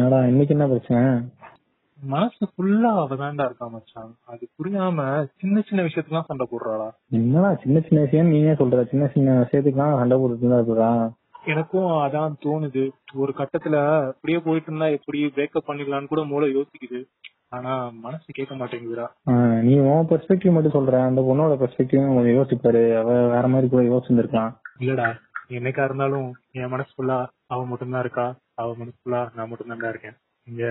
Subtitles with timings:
[0.00, 1.00] என்னடா இன்னைக்கு என்ன பிரச்சனை?
[2.00, 4.12] மனசு ஃபுல்லா அவதான்டா இருக்கா மச்சான்.
[4.26, 4.98] அது புரியாம
[5.36, 6.86] சின்ன சின்ன விஷயத்துக்குலாம் சண்டை போடுறாளா?
[7.10, 8.84] என்னடா சின்ன சின்ன விஷயம் நீங்க சொல்ற.
[8.92, 11.12] சின்ன சின்ன விஷயத்துக்குலாம் சண்டை போட்டுட்டு தான்
[11.44, 12.84] எனக்கும் அதான் தோணுது.
[13.14, 13.76] ஒரு கட்டத்துல
[14.06, 17.00] அப்படியே போயிட்டு இருந்தா எப்படி பிரேக்கப் பண்ணிடலாம்னு கூட மூளை யோசிக்குது.
[17.48, 19.06] ஆனா மனசு கேட்க மாட்டேங்குதுடா.
[19.62, 21.04] நீ உன் பெர்ஸ்பெக்டிவ் மட்டும் சொல்ற.
[21.06, 22.84] அந்த பொண்ணோட பெர்ஸ்பெக்டிவ் கொஞ்சம் யோசிப்பாரு.
[22.98, 24.52] அவ வேற மாதிரி கூட யோசிச்சிருந்திருக்கலாம்.
[24.80, 25.08] இல்லடா.
[25.48, 28.26] என்னைக்கா இருந்தாலும் என் மனசு ஃபுல்லா அவ மட்டும்தான் இருக்கா?
[28.62, 30.16] அவ மனசு ஃபுல்லா நான் மட்டும்தான் இருக்கேன்.
[30.50, 30.64] இங்க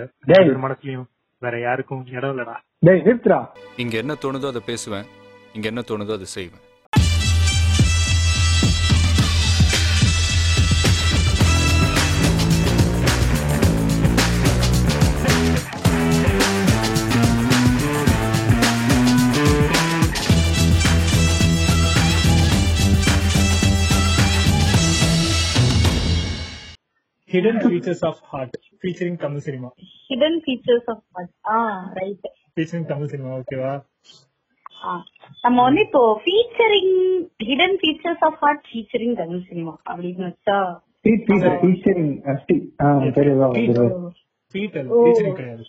[0.67, 1.07] மனசுலயும்
[1.45, 2.55] வேற யாருக்கும் இடம் இல்லடா.
[2.87, 3.39] டேய் நிறுத்துடா.
[3.83, 5.05] இங்க என்ன தோணுதோ அதை பேசுவேன்.
[5.53, 6.63] இங்க என்ன தோணுதோ அதை செய்வேன்.
[27.29, 29.69] Hidden features of heart featuring Tamil cinema
[30.09, 31.03] hidden features of
[31.49, 31.57] a
[31.99, 33.73] right featuring Tamil cinema ஓகேவா
[35.43, 36.93] நம்ம வந்து இப்போ featuring
[37.47, 40.57] hidden features of heart featuring Tamil cinema அப்படின்னு வச்சா
[41.03, 42.13] ஃபீச்சரிங்.
[44.53, 45.63] ஃபீச்சரிங் கிடையாது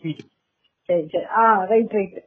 [0.88, 2.18] சரி ஆ ரைட் ரைட்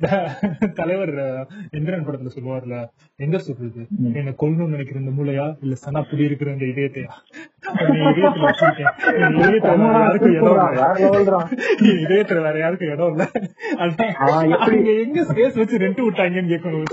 [0.78, 2.76] தலைவர் அஹ், எந்திரன் படத்துல சொல்லுவார்ல
[3.18, 3.80] எங்க சொல்றது?
[4.14, 5.44] என்ன கொல்லணும்னு நினைக்கிற இந்த மூளையா?
[5.62, 7.10] இல்ல சனா புடி இருக்கிற இந்த இதயத்தையா?
[11.96, 13.24] இதயத்துல வேற யாருக்கும் இடம் இல்ல.
[13.80, 14.04] அங்க
[14.96, 16.86] எங்க ஸ்பேஸ் வச்சு ரெண்ட் விட்டாங்கன்னு கேட்கணும்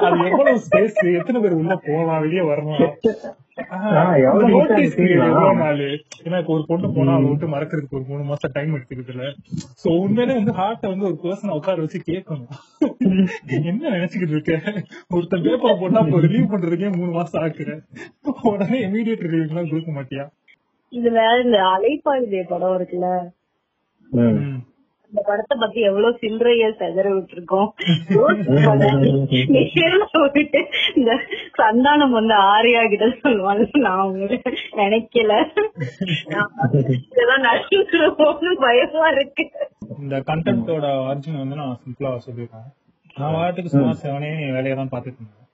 [0.00, 2.78] அது எவ்வளவு ஸ்பேஸ் எத்தனை பேர் உள்ள போகலாம் வெளியே வரணும்
[6.52, 9.24] ஒரு பொண்ணு போனா விட்டு மறக்கிறதுக்கு ஒரு மூணு மாசம் டைம் எடுத்துக்குதுல
[9.82, 12.50] சோ உண்மையிலே வந்து ஹார்ட்ட வந்து ஒரு பர்சன் உட்கார வச்சு கேட்கணும்.
[13.70, 14.52] என்ன நினைச்சுக்கிட்டு இருக்க?
[15.16, 17.74] ஒருத்தன் பேப்பர் போட்டா இப்போ ரிலீவ் பண்றதுக்கே மூணு மாசம் ஆக்குற.
[18.52, 20.26] உடனே இமீடியட் ரிலீவ் எல்லாம் கொடுக்க மாட்டியா?
[20.92, 23.08] இது வேற இந்த அலைப்பாயுதே படம் இருக்குல்ல.
[25.10, 27.68] இந்த படத்தை பத்தி எவ்வளவு சில்லறைய செதற விட்டுருக்கோம்.
[28.68, 30.60] வந்துட்டு
[30.98, 31.12] இந்த
[31.58, 33.66] சந்தானம் வந்து ஆரியா கிட்ட சொல்லுவாங்க.
[33.72, 34.38] நான் உங்களை
[34.72, 35.32] நினைக்கல.
[36.26, 36.52] நான்
[37.12, 39.46] இதெல்லாம் நடந்துருமோன்னு பயமா இருக்கு.
[40.00, 42.68] இந்த கண்டென்ட்டோட ஆரிஜின் வந்து நான் சிம்பிளா சொல்லிடுறேன்.
[43.16, 45.46] நான் வாட்டுக்கு சும்மா செவனே வேலையை தான் பாத்துட்டு இருந்தேன்.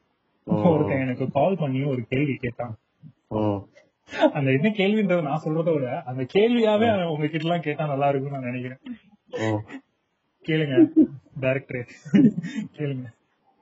[0.72, 2.74] ஒருத்தன் எனக்கு கால் பண்ணி ஒரு கேள்வி கேட்டான்.
[4.32, 8.50] அந்த என்ன கேள்வின்றத நான் சொல்றத விட அந்த கேள்வியாவே அவன் உங்ககிட்ட எல்லாம் கேட்டா நல்லா இருக்கும்னு நான்
[8.50, 8.80] நினைக்கிறேன்.
[10.48, 10.88] கேளுங்க
[11.40, 11.86] டைரக்டர்
[12.78, 13.04] கேளுங்க.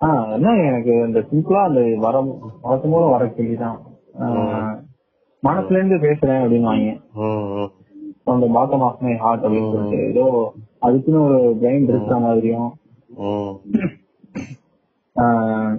[0.01, 2.21] ஆஹ் என்ன எனக்கு இந்த சிம்பிளா அந்த வர
[2.63, 3.81] வழக்கம் போல வர கேள்விதான்.
[5.43, 6.97] மனசுல இருந்து பேசுறேன் அப்படின்னு வாங்க.
[8.25, 12.77] அந்த பாட்டம் ஆஃப் மை ஹார்ட் அப்படின்னு சொல்லிட்டு ஏதோ அதுக்குன்னு ஒரு பிரெயின் இருக்கிற மாதிரியும்.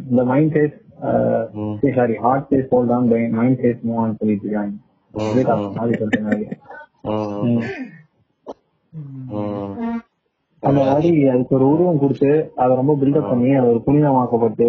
[0.09, 4.75] இந்த mind says sorry heart says hold on mind says move on சொல்லிட்டு இருக்காங்க
[5.11, 6.47] அப்படியே தப்பு மாதிரி சொல்றேன் மாதிரி.
[7.41, 7.61] ம்.
[10.63, 14.67] அந்த மாதிரி அதுக்கு ஒரு உருவம் கொடுத்து அதை ரொம்ப பில்டப் பண்ணி அது ஒரு புனிதமாக்கப்பட்டு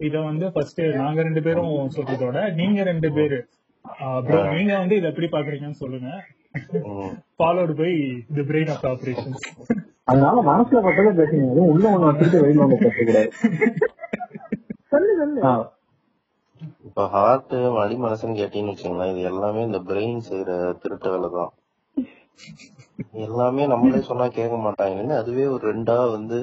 [0.00, 3.38] இத வந்து ஃபர்ஸ்ட் நாங்க ரெண்டு பேரும் சொல்றதோட நீங்க ரெண்டு பேரு.
[4.26, 6.08] ப்ரோ நீங்க வந்து இத எப்படி பாக்குறீங்கன்னு சொல்லுங்க.
[7.36, 7.90] Followed by
[8.34, 9.36] the brain of operation
[10.04, 11.44] அதனால மனசுல பட்டதை பேசுங்க.
[11.72, 13.30] உள்ள ஒண்ணு வச்சுட்டு வெளியில ஒண்ணு பேசக்கூடாது.
[14.92, 15.40] சொல்லு சொல்லு.
[16.92, 21.52] இப்ப ஹார்ட் வலி மனசுன்னு கேட்டீங்கன்னு வச்சுங்களேன் இது எல்லாமே இந்த பிரெயின் செய்யற திருட்டு வேலை தான்.
[23.26, 25.14] எல்லாமே நம்மளே சொன்னா கேட்க மாட்டாங்க.
[25.20, 26.38] அதுவே ஒரு ரெண்டா வந்து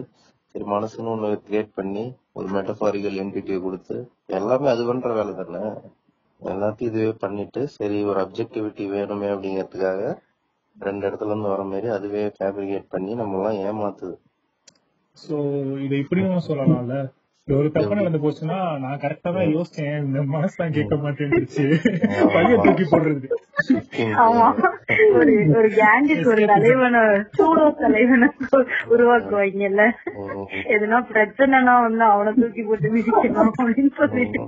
[0.56, 3.98] சரி மனசுன்னு ஒண்ணு கிரியேட் பண்ணி ஒரு மெட்டபாரிக்கல் என்டிட்டியை கொடுத்து
[4.38, 5.64] எல்லாமே அது பண்ற வேலை தானே.
[6.42, 10.02] எல்லாத்தையும் இதுவே பண்ணிட்டு சரி ஒரு அப்ஜெக்டிவிட்டி வேணுமே அப்படிங்கறதுக்காக
[10.78, 14.16] ரெண்டு இடத்துல இருந்து வர மாதிரி அதுவே ஃபேப்ரிகேட் பண்ணி நம்ம எல்லாம் ஏமாத்துது.
[15.18, 15.36] சோ
[15.86, 16.98] இதை இப்படியும் சொல்லலாம்ல?
[17.58, 19.96] ஒரு தப்பு நடந்து போச்சுன்னா நான் கரெக்டா தான் யோசிச்சேன்.
[20.06, 21.64] இந்த மனசு தான் கேட்க மாட்டேன்னுச்சு.
[22.34, 23.28] பழிய தூக்கி போடுறது.
[24.24, 24.48] ஆமா.
[25.20, 27.02] ஒரு ஒரு கேங்குக்கு ஒரு தலைவனை
[27.38, 28.28] சூடோ தலைவனை
[28.94, 29.86] உருவாக்குவாங்கல்ல.
[30.76, 34.42] எதுனா பிரச்சனைனா வந்து அவனை தூக்கி போட்டு மிதிக்கணும் அப்படின்னு சொல்லிட்டு.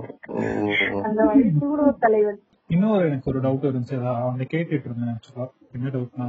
[1.06, 2.40] அந்த மாதிரி சூடோ தலைவன்.
[2.70, 3.98] இன்னொரு எனக்கு ஒரு டவுட் இருந்துச்சு.
[4.00, 5.18] அதான் அவங்க கேட்டுட்டு இருந்தேன்
[5.76, 6.28] என்ன டவுட்னா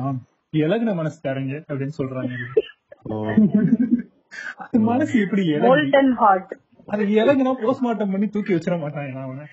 [0.53, 2.33] இலகுன மனசு தரங்க அப்படின்னு சொல்றாங்க.
[4.63, 5.43] அது மனசு எப்படி
[6.21, 6.53] ஹார்ட்
[6.93, 9.43] அது இலகுனா போஸ்ட்மார்ட்டம் பண்ணி தூக்கி வச்சிட மாட்டாங்க அவனை.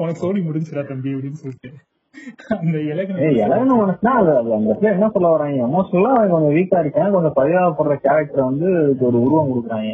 [0.00, 1.70] உனக்கு சோழி முடிஞ்சிடா தம்பி அப்படின்னு சொல்லிட்டு.
[2.54, 2.76] அந்த
[4.92, 7.10] என்ன சொல்ல வராங்க எமோஷனலா கொஞ்சம் வீக்கா இருக்கேன்.
[7.16, 8.68] கொஞ்சம் பரிதாபப்படுற கேரக்டர் வந்து
[9.08, 9.92] ஒரு உருவம் கொடுக்குறாங்க.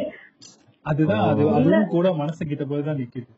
[0.85, 3.29] அதுதான் அது அதுவும் கூட மனசு கிட்ட போய் தான் நிக்குது.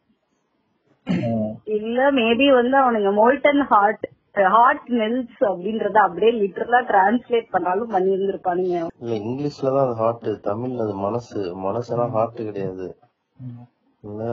[1.78, 4.06] இல்ல மேபி வந்து அவனுங்க மோல்டன் ஹார்ட்
[4.44, 8.88] ஹார்ட் மெல்ஸ் அப்படின்றத அப்படியே லிட்டரலா டிரான்ஸ்லேட் பண்ணாலும் பண்ணியிருந்திருப்பானுங்க.
[9.02, 11.56] இல்ல இங்கிலீஷ்ல தான் அது ஹார்ட் தமிழ்ல அது மனசு.
[11.56, 12.98] மனசுலாம் ஹார்ட் கிடையாது.
[14.04, 14.24] இல்ல?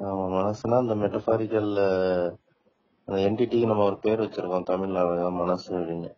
[0.00, 1.70] ஆமா மனசுனா அந்த மெட்டபாரிக்கல்
[3.08, 6.10] அந்த என்டிட்டிக்கு நம்ம ஒரு பேர் வச்சிருக்கோம் தமிழ்ல மனசு அப்படின்னு.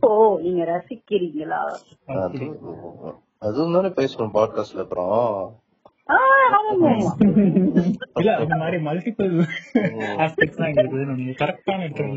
[0.00, 1.62] ஓ நீங்க ரசிக்கிறீங்களா?
[2.06, 2.58] அது
[3.38, 5.61] அதுவும் தானே பேசணும் பாட்காஸ்ட்ல அப்புறம்.
[8.20, 9.32] இல்ல இந்த மாதிரி மல்டிபிள்
[10.24, 11.16] ஆஸ்பெக்ட்ஸ் தான் இங்க இருக்குது.
[11.20, 12.08] நீங்க கரெக்டான இடத்துல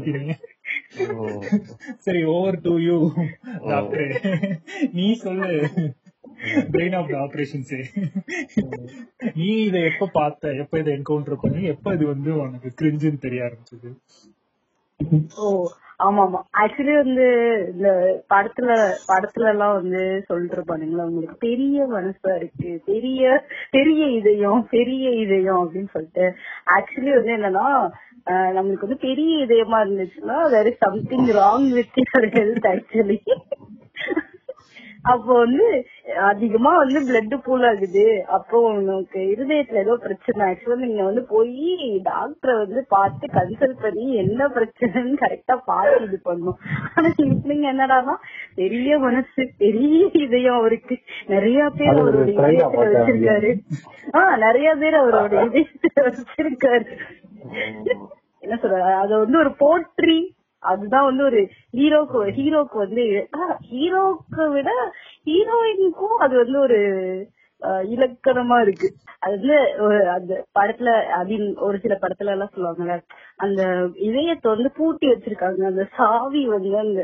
[1.14, 1.44] உம்.
[2.06, 2.98] சரி ஓவர் டு யூ
[3.72, 4.12] டாக்டர்
[4.98, 5.50] நீ சொல்லு.
[6.74, 7.74] பிரெயின் ஆஃப் த ஆபரேஷன்ஸ்
[9.40, 13.90] நீ இதை எப்ப பார்த்த எப்ப இதை என்கவுண்டர் பண்ணி எப்ப இது வந்து உனக்கு கிரிஞ்சுன்னு தெரிய ஆரம்பிச்சது?
[15.38, 15.46] ஓ
[16.00, 17.26] ஆமா ஆமா ஆக்சுவலி வந்து
[17.72, 17.90] இந்த
[18.30, 18.72] படத்துல
[19.08, 22.82] படத்துல எல்லாம் வந்து சொல்லிட்டு இருப்பானுங்களா உங்களுக்கு பெரிய மனசா இருக்கு.
[22.86, 23.22] பெரிய
[23.72, 26.26] பெரிய இதயம் பெரிய இதயம் அப்படின்னு சொல்லிட்டு.
[26.76, 27.68] ஆக்சுவலி வந்து என்னன்னா
[28.28, 32.00] ஆஹ் நம்மளுக்கு வந்து பெரிய இதயமா இருந்துச்சுன்னா வேற something wrong with
[32.36, 33.18] health actually
[35.06, 35.66] அப்போ வந்து
[36.24, 38.04] அதிகமா வந்து பிளட் பூல் ஆகுது.
[38.28, 40.40] அப்போ உனக்கு இருதயத்துல ஏதோ பிரச்சனை.
[40.48, 41.66] ஆக்சுவலா நீங்க வந்து போய்
[42.04, 46.58] டாக்டரை வந்து பார்த்து கன்சல்ட் பண்ணி என்ன பிரச்சனைன்னு கரெக்டா பார்த்து இது பண்ணும்.
[46.96, 47.08] ஆனா
[47.48, 48.16] நீங்க என்னடானா
[48.56, 50.98] பெரிய மனசு பெரிய இதயம் அவருக்கு.
[51.28, 53.52] நிறைய பேர் அது ஒரு அவரோட try ஆ இதயத்துல வச்சிருக்காரு.
[54.14, 56.88] ஆஹ் நிறைய பேர் அவரோட இதயத்துல வச்சிருக்காரு.
[58.44, 60.18] என்ன சொல்ற அத வந்து ஒரு போற்றி
[60.66, 61.42] அதுதான் வந்து ஒரு
[61.74, 63.04] ஹீரோக்கு ஹீரோக்கு வந்து
[63.72, 64.70] ஹீரோக்கு விட
[65.30, 66.80] ஹீரோயினுக்கும் அது வந்து ஒரு
[67.62, 68.88] அஹ், இலக்கணமா இருக்கு.
[69.22, 69.56] அது வந்து
[70.16, 70.90] அந்த படத்துல
[71.20, 72.96] அதில் ஒரு சில படத்துல எல்லாம் சொல்லுவாங்கல்ல
[73.38, 73.62] அந்த
[74.08, 75.62] இதயத்தை வந்து பூட்டி வச்சிருக்காங்க.
[75.72, 77.02] அந்த சாவி வந்து அந்த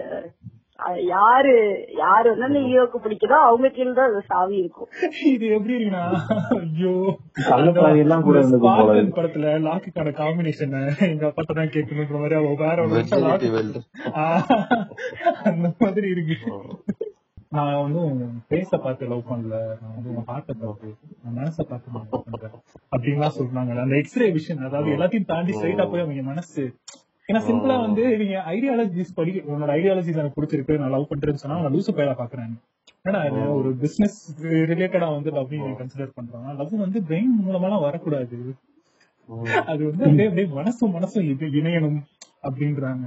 [1.11, 1.53] யாரு
[2.01, 4.89] யாரு வந்து அந்த ஹீரோக்கு பிடிக்குதோ அவங்க கீழ தான் அந்த சாவி இருக்கும்.
[5.33, 6.03] இது எப்படி இருக்குன்னா
[6.59, 6.93] ஐயோ.
[8.03, 9.17] எல்லாம் கூட இருந்தது போல ஸ்பார்டன் இருக்கு.
[9.19, 10.75] படத்துல லாக்குக்கான காம்பினேஷன்
[11.11, 13.03] எங்க அப்பா தான் கேட்கணுன்ற மாதிரி அவ வேற ஒரு
[15.51, 16.37] அந்த மாதிரி இருக்கு.
[17.55, 19.55] நான் வந்து உங்க பேச பார்த்து லவ் பண்ணல.
[19.79, 20.89] நான் வந்து உங்க ஹார்ட்டை பார்த்து
[21.37, 22.53] மனசை பார்த்து நான் love பண்றேன்
[22.93, 26.63] அப்படின்லாம் சொல்றாங்க அந்த எக்ஸ்ரே விஷன் அதாவது எல்லாத்தையும் தாண்டி ஸ்ட்ரைட்டா போய் அவங்க மனசு
[27.29, 31.73] ஏன்னா சிம்பிளா வந்து நீங்க ஐடியாலஜிஸ் படி உன்னோட ஐடியாலஜிஸ் எனக்கு பிடிச்சிருக்கு நான் லவ் பண்றேன்னு சொன்னா நான்
[31.73, 32.53] லூசு பேரா பாக்குறேன்
[33.05, 38.55] ஏன்னா இது ஒரு பிசினஸ் ரிலேட்டடா வந்து லவ் கன்சிடர் பண்றாங்க லவ் வந்து பிரெயின் மூலமா வரக்கூடாது.
[39.65, 41.99] அது வந்து அப்படியே அப்படியே மனசும் மனசும் இது இணையணும்
[42.43, 43.05] அப்படின்றாங்க.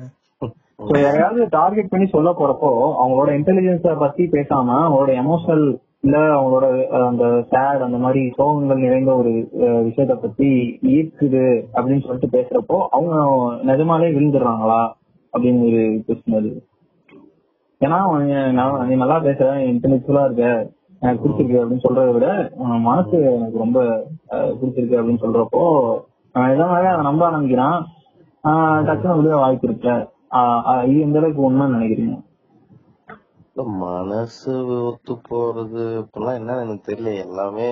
[0.79, 2.71] So, யாரையாவது டார்கெட் பண்ணி சொல்ல போறப்போ
[3.03, 5.67] அவங்களோட இன்டெலிஜென்ஸ பத்தி பேசாம அவங்களோட எமோஷனல்
[6.05, 6.67] இல்ல அவங்களோட
[7.07, 9.31] அந்த சேட் அந்த மாதிரி சோகங்கள் நிறைந்த ஒரு
[9.87, 10.49] விஷயத்த பத்தி
[10.95, 13.15] ஈர்க்குது அப்படின்னு சொல்லிட்டு பேசுறப்போ அவங்க
[13.65, 14.83] நிஜமாலே விழுந்துடுறாங்களா
[15.33, 16.51] அப்படின்னு ஒரு கொஸ்டின் அது.
[17.81, 17.99] ஏன்னா
[18.53, 20.45] நான் நீ நல்லா பேசுற இன்டெலெக்சுவலா இருக்க
[21.03, 22.27] எனக்கு பிடிச்சிருக்கு அப்படின்னு சொல்றத விட
[22.61, 23.79] உன் மனசு எனக்கு ரொம்ப
[24.31, 25.65] அஹ், பிடிச்சிருக்கு அப்படின்னு சொல்றப்போ
[26.35, 27.77] அவன் அதை நம்ப ஆரம்பிக்கிறான்.
[28.45, 29.89] டக்குன்னு டக்குனு வாய்ப்பு இருக்க
[30.33, 32.15] ஆஹ், இது எந்த அளவுக்கு உண்மைன்னு நினைக்கிறீங்க?
[33.57, 34.53] மனசு
[34.87, 37.11] ஒத்து போறது இப்பெல்லாம் என்னன்னு எனக்கு தெரியல.
[37.27, 37.67] எல்லாமே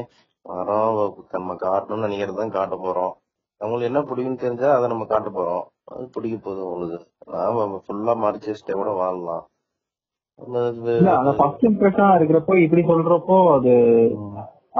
[0.44, 0.98] வரோம்
[1.30, 3.12] நம்ம காட்டணும்னு நினைக்கிறதான் காட்ட போறோம்.
[3.60, 5.64] அவங்களுக்கு என்ன பிடிக்கும்னு தெரிஞ்சா அதை நம்ம காட்ட போறோம்.
[5.92, 6.98] அது பிடிக்க போகுது உங்களுக்கு
[7.32, 9.44] நாம ஃபுல்லா மறைச்சு வச்சுட்டே கூட வாழலாம்.
[11.38, 13.72] ஃபர்ஸ்ட் இம்ப்ரெஷனா இருக்கிறப்போ இப்படி சொல்றப்போ அது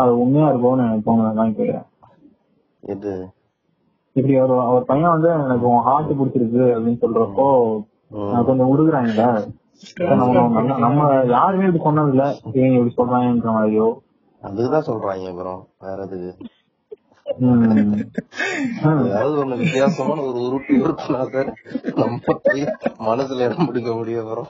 [0.00, 1.88] அது உண்மையா இருக்கும்னு நினைப்போங்க நான் கேக்குறேன்.
[2.82, 3.12] இது
[4.16, 7.46] இப்படி ஒரு ஒரு பையன் வந்து எனக்கு ஹார்ட் பிடிச்சிருக்கு அப்படின்னு சொல்றப்போ
[8.48, 9.26] கொஞ்சம் உருகுறாங்கல்ல
[10.80, 13.88] நம்ம யாருமே இப்படி சொன்னது இல்ல இவங்க இப்படி சொல்றாங்கன்ற மாதிரியோ.
[14.42, 16.50] அதுக்குதான் சொல்றாங்க அப்புறம் வேற எதுக்கு
[17.42, 17.92] ம்.
[19.04, 20.74] ஏதாவது ஒண்ணு வித்தியாசமான ஒரு உருட்டு
[21.94, 22.16] நம்ம
[23.06, 24.48] மனசுல இடம் பிடிக்க முடியும் அப்புறம்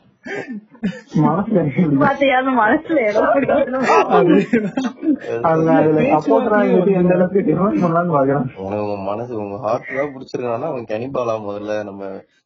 [9.04, 11.76] மனசு உங்க ஹார்ட் தான் பிடிச்சிருக்கானா அவன் கனிபாலா முதல்ல.
[11.84, 12.02] நம்ம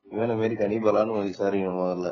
[0.06, 2.10] இவனை மாரி கனிபாலான்னு விசாரிக்கணும் முதல்ல.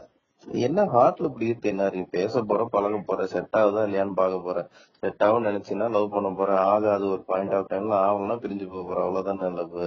[0.62, 4.58] என்ன ஹார்ட்ல பிடிக்கிறது என்ன இருக்கு பேச போற பழக போற செட் ஆகுதா இல்லையான்னு பார்க்க போற.
[5.02, 6.60] செட் ஆகும் நினைச்சீங்கன்னா லவ் பண்ண போற.
[6.64, 8.98] ஆகாது ஒரு பாயிண்ட் ஆஃப் டைம்ல ஆகும்னா பிரிஞ்சு போக போற.
[9.06, 9.78] அவ்வளவுதானே லவ்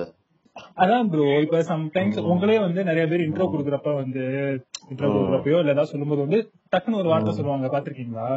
[0.77, 4.23] அதான் ப்ரோ இப்ப சம்டைம்ஸ் உங்களே வந்து நிறைய பேர் இன்ட்ரோ குடுக்குறப்ப வந்து
[4.89, 6.39] இன்ட்ரோ குடுக்குறப்பயோ இல்ல ஏதாவது சொல்லும்போது வந்து
[6.71, 7.67] டக்குன்னு ஒரு வார்த்தை சொல்லுவாங்க.
[7.67, 8.27] பாத்திருக்கீங்களா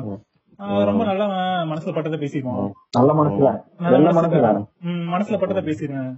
[0.85, 1.27] ரொம்ப நல்லா
[1.65, 2.71] மனசுல பட்டதை பேசிடுவோம்.
[2.91, 3.49] நல்ல மனசுல.
[3.81, 4.11] மனசுல.
[4.13, 4.67] மனசுல.
[4.81, 6.11] ம், மனசுல பட்டதை பேசிடுவேன்.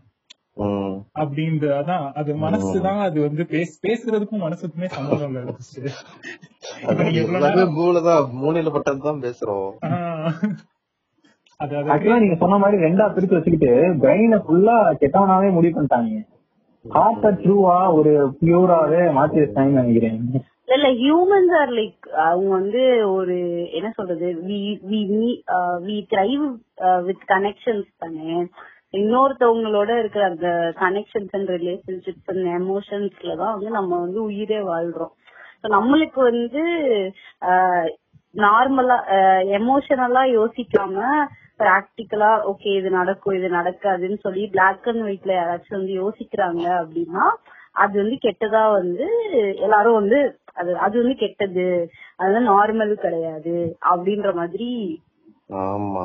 [0.57, 5.53] உம் அப்படின்ற அதான் அது மனசுதான் அது வந்து பேச பேசுறதுக்கும் மனசுக்குமே சம்பந்தம் இல்ல.
[7.79, 9.71] மூளைதான் மூளையில பட்டதுதான் பேசுறோம்.
[11.61, 16.21] ஆக்சுவலா நீங்க சொன்ன மாதிரி ரெண்டா பிரிச்சு வச்சுக்கிட்டு பிரெயின ஃபுல்லா கெட்டவனாவே முடிவு பண்ணிட்டாங்க.
[16.85, 20.19] ஹார்ட்ட ட்ரூவா ஒரு பியூராவே மாத்தி வச்சாங்கன்னு நினைக்கிறேன்.
[20.75, 22.83] இல்ல ஹியூமன்ஸ் ஆர் லைக் அவங்க வந்து
[23.13, 23.37] ஒரு
[23.73, 25.01] என்ன சொல்றது we we
[25.87, 26.45] we thrive
[27.09, 28.29] with connections தானே.
[28.95, 30.49] இன்னொருத்தவங்களோட இருக்கிற அந்த
[30.81, 35.13] கனெக்ஷன்ஸ் அண்ட் ரிலேஷன்ஷிப்ஸ் அண்ட் எமோஷன்ஸ்ல தான் வந்து நம்ம வந்து உயிரே வாழ்றோம்.
[35.77, 36.63] நம்மளுக்கு வந்து
[38.35, 38.97] நார்மலா
[39.59, 40.99] எமோஷனலா யோசிக்காம
[41.61, 47.25] பிராக்டிக்கலா ஓகே இது நடக்கும் இது நடக்காதுன்னு சொல்லி பிளாக் அண்ட் ஒயிட்ல யாராச்சும் வந்து யோசிக்கிறாங்க அப்படின்னா
[47.83, 49.07] அது வந்து கெட்டதா வந்து
[49.67, 50.19] எல்லாரும் வந்து
[50.61, 51.67] அது அது வந்து கெட்டது.
[52.17, 53.57] அது நார்மல் கிடையாது
[53.93, 54.71] அப்படின்ற மாதிரி
[55.53, 56.05] ஆமா.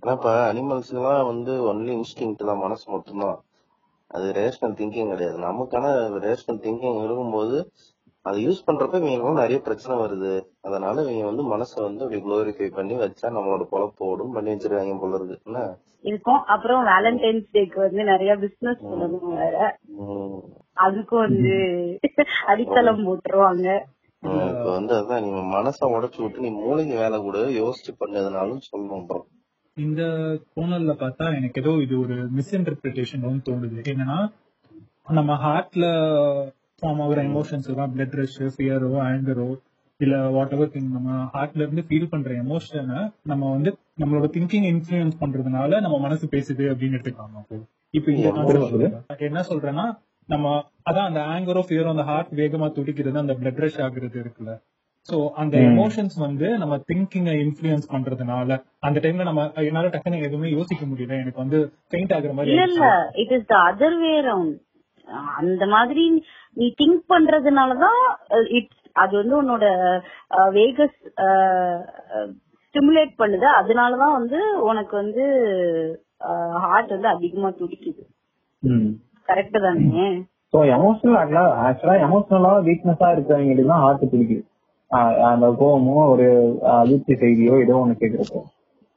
[0.00, 3.44] ஆனா இப்ப அனிமல்ஸ் எல்லாம் வந்து ஒன்லி இன்ஸ்டிங் தான் மனசு மட்டும்தான்.
[4.06, 5.38] அது ரேஷனல் திங்கிங் கிடையாது.
[5.38, 5.86] நமக்கான
[6.18, 7.70] ரேஷனல் திங்கிங் இருக்கும்போது
[8.22, 10.46] அதை யூஸ் பண்றப்ப இவங்களுக்கு நிறைய பிரச்சனை வருது.
[10.62, 14.32] அதனால இவங்க வந்து மனசை வந்து அப்படி குளோரிஃபை பண்ணி வச்சா நம்மளோட பொழப்பு ஓடும்.
[14.32, 15.40] பண்ணி வச்சிருக்காங்க போல இருக்கு.
[15.44, 15.76] என்ன?
[16.00, 19.78] இருக்கும் அப்புறம் வேலண்டைன்ஸ் டேக்கு வந்து நிறைய பிசினஸ் பண்ணணும் வேற
[20.76, 21.52] அதுக்கும் வந்து
[22.46, 23.68] அடித்தளம் போட்டுருவாங்க.
[24.24, 29.20] இப்ப வந்து அதான் நீ மனசை உடைச்சு விட்டு நீ மூளைக்கு வேலை கூட யோசிச்சு பண்ணதுனாலும் சொல்லுவோம் bro.
[29.76, 30.02] இந்த
[30.52, 34.18] கோணல்ல பார்த்தா எனக்கு ஏதோ இது ஒரு மிஸ்இன்டர்பிரிட்டேஷன் தோணுது என்னன்னா
[35.10, 35.86] நம்ம ஹார்ட்ல
[36.82, 39.48] ஃபார்ம் ஆகுற எமோஷன்ஸ் தான் பிளட் ரஷ் ஃபியரோ ஆங்கரோ
[40.00, 45.20] இல்ல வாட் எவர் திங் நம்ம ஹார்ட்ல இருந்து ஃபீல் பண்ற எமோஷனை நம்ம வந்து நம்மளோட திங்கிங் இன்ஃபுளுன்ஸ்
[45.20, 47.46] பண்றதுனால நம்ம மனசு பேசுது அப்படின்னு எடுத்துக்கலாம்
[47.94, 48.10] இப்ப.
[49.26, 49.84] என்ன சொல்றேன்னா
[50.28, 50.52] நம்ம
[50.88, 54.52] அதான் அந்த ஆங்கரோ ஃபியரோ அந்த ஹார்ட் வேகமா துடிக்கிறது அந்த பிளட் ரஷ் ஆகுறது இருக்குல்ல.
[55.08, 60.84] சோ அந்த எமோஷன்ஸ் வந்து நம்ம திங்கிங்க இன்ஃபுளுன்ஸ் பண்றதுனால அந்த டைம்ல நம்ம என்னால டக்குனு எதுவுமே யோசிக்க
[60.86, 61.18] முடியல.
[61.22, 61.58] எனக்கு வந்து
[61.92, 62.86] பெயிண்ட் ஆகுற மாதிரி இல்ல.
[63.22, 64.56] It is the other way round
[65.38, 66.04] அந்த மாதிரி
[66.56, 68.00] நீ திங்க் பண்றதுனாலதான்
[68.58, 69.64] இட்ஸ் அது வந்து உன்னோட
[70.56, 70.98] வேகஸ்
[72.66, 73.46] ஸ்டிமுலேட் பண்ணுது.
[73.60, 74.38] அதனாலதான் வந்து
[74.70, 75.24] உனக்கு வந்து
[76.66, 78.02] ஹார்ட் வந்து அதிகமா துடிக்குது.
[78.62, 78.92] ம்.
[79.28, 80.06] கரெக்ட் தானே?
[80.52, 81.18] ஸோ எமோஷனல்
[81.66, 84.42] ஆக்சுவலா எமோஷனலா வீக்னஸா இருக்கிறவங்களுக்கு தான் ஹார்ட் பிடிக்குது.
[85.30, 86.26] அந்த கோவமோ ஒரு
[86.78, 88.42] அதிர்ச்சி செய்தியோ ஏதோ ஒண்ணு கேக்குறப்போ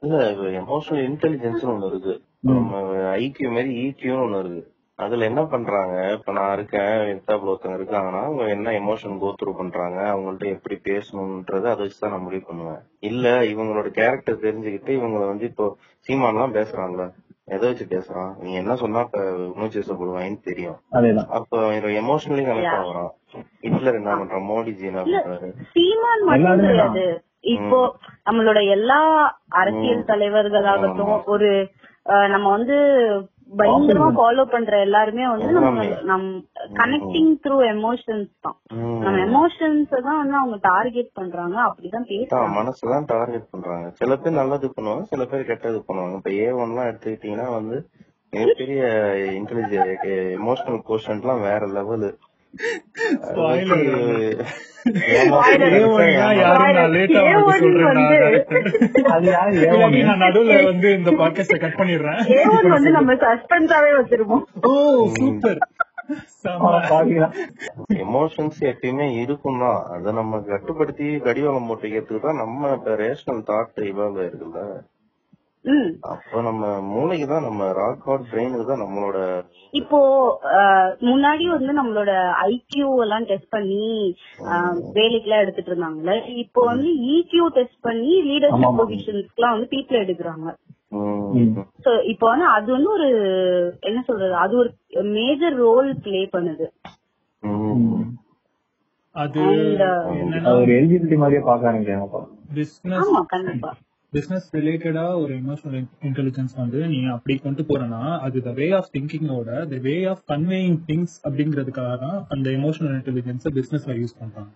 [0.02, 0.18] இல்ல
[0.62, 2.12] எமோஷனல் இன்டெலிஜென்ஸ் ஒண்ணு இருக்கு.
[2.48, 2.82] நம்ம
[3.20, 4.62] ஐக்கியூ மாதிரி ஈக்கியூன்னு ஒண்ணு இருக்கு.
[4.98, 5.96] அதுல என்ன பண்றாங்க?
[6.16, 11.66] இப்ப நான் இருக்கேன் எத்தாப்புல ஒருத்தவங்க இருக்காங்கன்னா அவங்க என்ன எமோஷன் கோ த்ரூ பண்றாங்க அவங்கள்ட்ட எப்படி பேசணும்ன்றத
[11.72, 12.80] அதை வச்சுதான் நான் முடிவு பண்ணுவேன்.
[13.10, 15.66] இல்ல இவங்களோட கேரக்டர் தெரிஞ்சுக்கிட்டு இவங்க வந்து இப்போ
[16.06, 17.06] சீமான்லாம் பேசுறாங்களா?
[17.54, 18.32] எதை வச்சு பேசுறான்?
[18.42, 19.20] நீ என்ன சொன்னா இப்ப
[19.54, 20.78] உணர்ச்சி வசப்படுவாயின்னு தெரியும்.
[21.38, 21.60] அப்ப
[22.02, 23.10] எமோஷனலி கனெக்ட் ஆகுறான்.
[23.64, 24.46] ஹிட்லர் என்ன பண்றான்?
[24.50, 25.48] மோடிஜி என்ன பண்றாரு?
[25.74, 27.06] சீமான் மட்டும் எல்லாருமே கிடையாது
[27.54, 27.78] இப்போ
[28.28, 29.00] நம்மளோட எல்லா
[29.60, 31.50] அரசியல் தலைவர்களாகட்டும் ஒரு
[32.34, 32.76] நம்ம வந்து
[33.48, 36.26] பயங்கரமா ஃபாலோ பண்ற எல்லாருமே வந்து நம்ம நம்
[36.80, 38.56] கனெக்டிங் த்ரூ எமோஷன்ஸ் தான்.
[39.04, 41.56] நம்ம எமோஷன்ஸ் தான் வந்து அவங்க டார்கெட் பண்றாங்க.
[41.68, 42.54] அப்படிதான் தான் பேசுறாங்க.
[42.60, 43.88] மனசுதான் டார்கெட் பண்றாங்க.
[43.90, 46.16] சில பேர் நல்லது பண்ணுவாங்க சில பேர் கெட்டது பண்ணுவாங்க.
[46.16, 47.78] இப்ப ஏ ஒன் எல்லாம் எடுத்துக்கிட்டீங்கன்னா வந்து
[48.32, 48.82] மிகப்பெரிய
[49.40, 50.08] இன்டெலிஜென்ட்
[50.40, 52.10] எமோஷனல் கோஷன்ட் எல்லாம் வேற லெவலு
[60.22, 62.20] நடுவுல வந்து இந்த பாட்காஸ்ட கட் பண்ணிடுறேன்.
[62.68, 64.44] வந்து நம்ம சஸ்பென்ஸாவே வச்சிருப்போம்.
[64.66, 64.72] ஓ
[65.18, 65.60] சூப்பர்.
[68.04, 74.62] எமோஷன்ஸ் எப்பயுமே இருக்கும் தான் அதை நம்ம கட்டுப்படுத்தி கடிவாளம் போட்டுக்கிறதுக்கு தான் நம்ம ரேஷனல் தாட் இவால்வ் ஆயிருக்குல்ல
[76.10, 79.18] அப்ப நம்ம மூளைக்கு தான் நம்ம ராக் ஹார்ட் பிரெயினுக்கு தான் நம்மளோட
[79.72, 79.98] இப்போ
[81.08, 82.12] முன்னாடி வந்து நம்மளோட
[82.52, 83.88] ஐக்கியூ எல்லாம் டெஸ்ட் பண்ணி
[84.96, 86.14] வேலைக்கு எல்லாம் எடுத்துட்டு இருந்தாங்கல்ல.
[86.44, 90.48] இப்போ வந்து இக்யூ டெஸ்ட் பண்ணி லீடர்ஷிப் பொசிஷன்ஸ்க்கு எல்லாம் வந்து பீப்புள் எடுக்கிறாங்க.
[91.84, 93.08] சோ இப்போ வந்து அது வந்து ஒரு
[93.90, 94.70] என்ன சொல்றது அது ஒரு
[95.16, 96.68] மேஜர் ரோல் ப்ளே பண்ணுது.
[99.16, 99.42] அது
[99.88, 100.00] uh,
[100.58, 102.24] ஒரு எலிஜிபிலிட்டி மாதிரியே பாக்க ஆரம்பிக்கிறாங்க
[102.56, 103.70] பிசினஸ் ஆமா கண்டிப்பா.
[104.12, 109.50] பிசினஸ் ரிலேட்டடா ஒரு எமோஷனல் இன்டெலிஜென்ஸ் வந்து நீ அப்படி கொண்டு போறனா அது the way of திங்கிங்கோட
[109.68, 114.50] the way of conveying things அப்படிங்கிறதுக்காக தான் அந்த எமோஷனல் இன்டெலிஜென்ஸ் பிசினஸ்ல யூஸ் பண்றாங்க.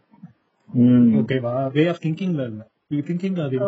[1.21, 1.89] ஓகேவா வே?
[1.89, 2.63] ஆஃப் திங்கிங்ல இல்ல.
[3.03, 3.59] திங்கிங் அது.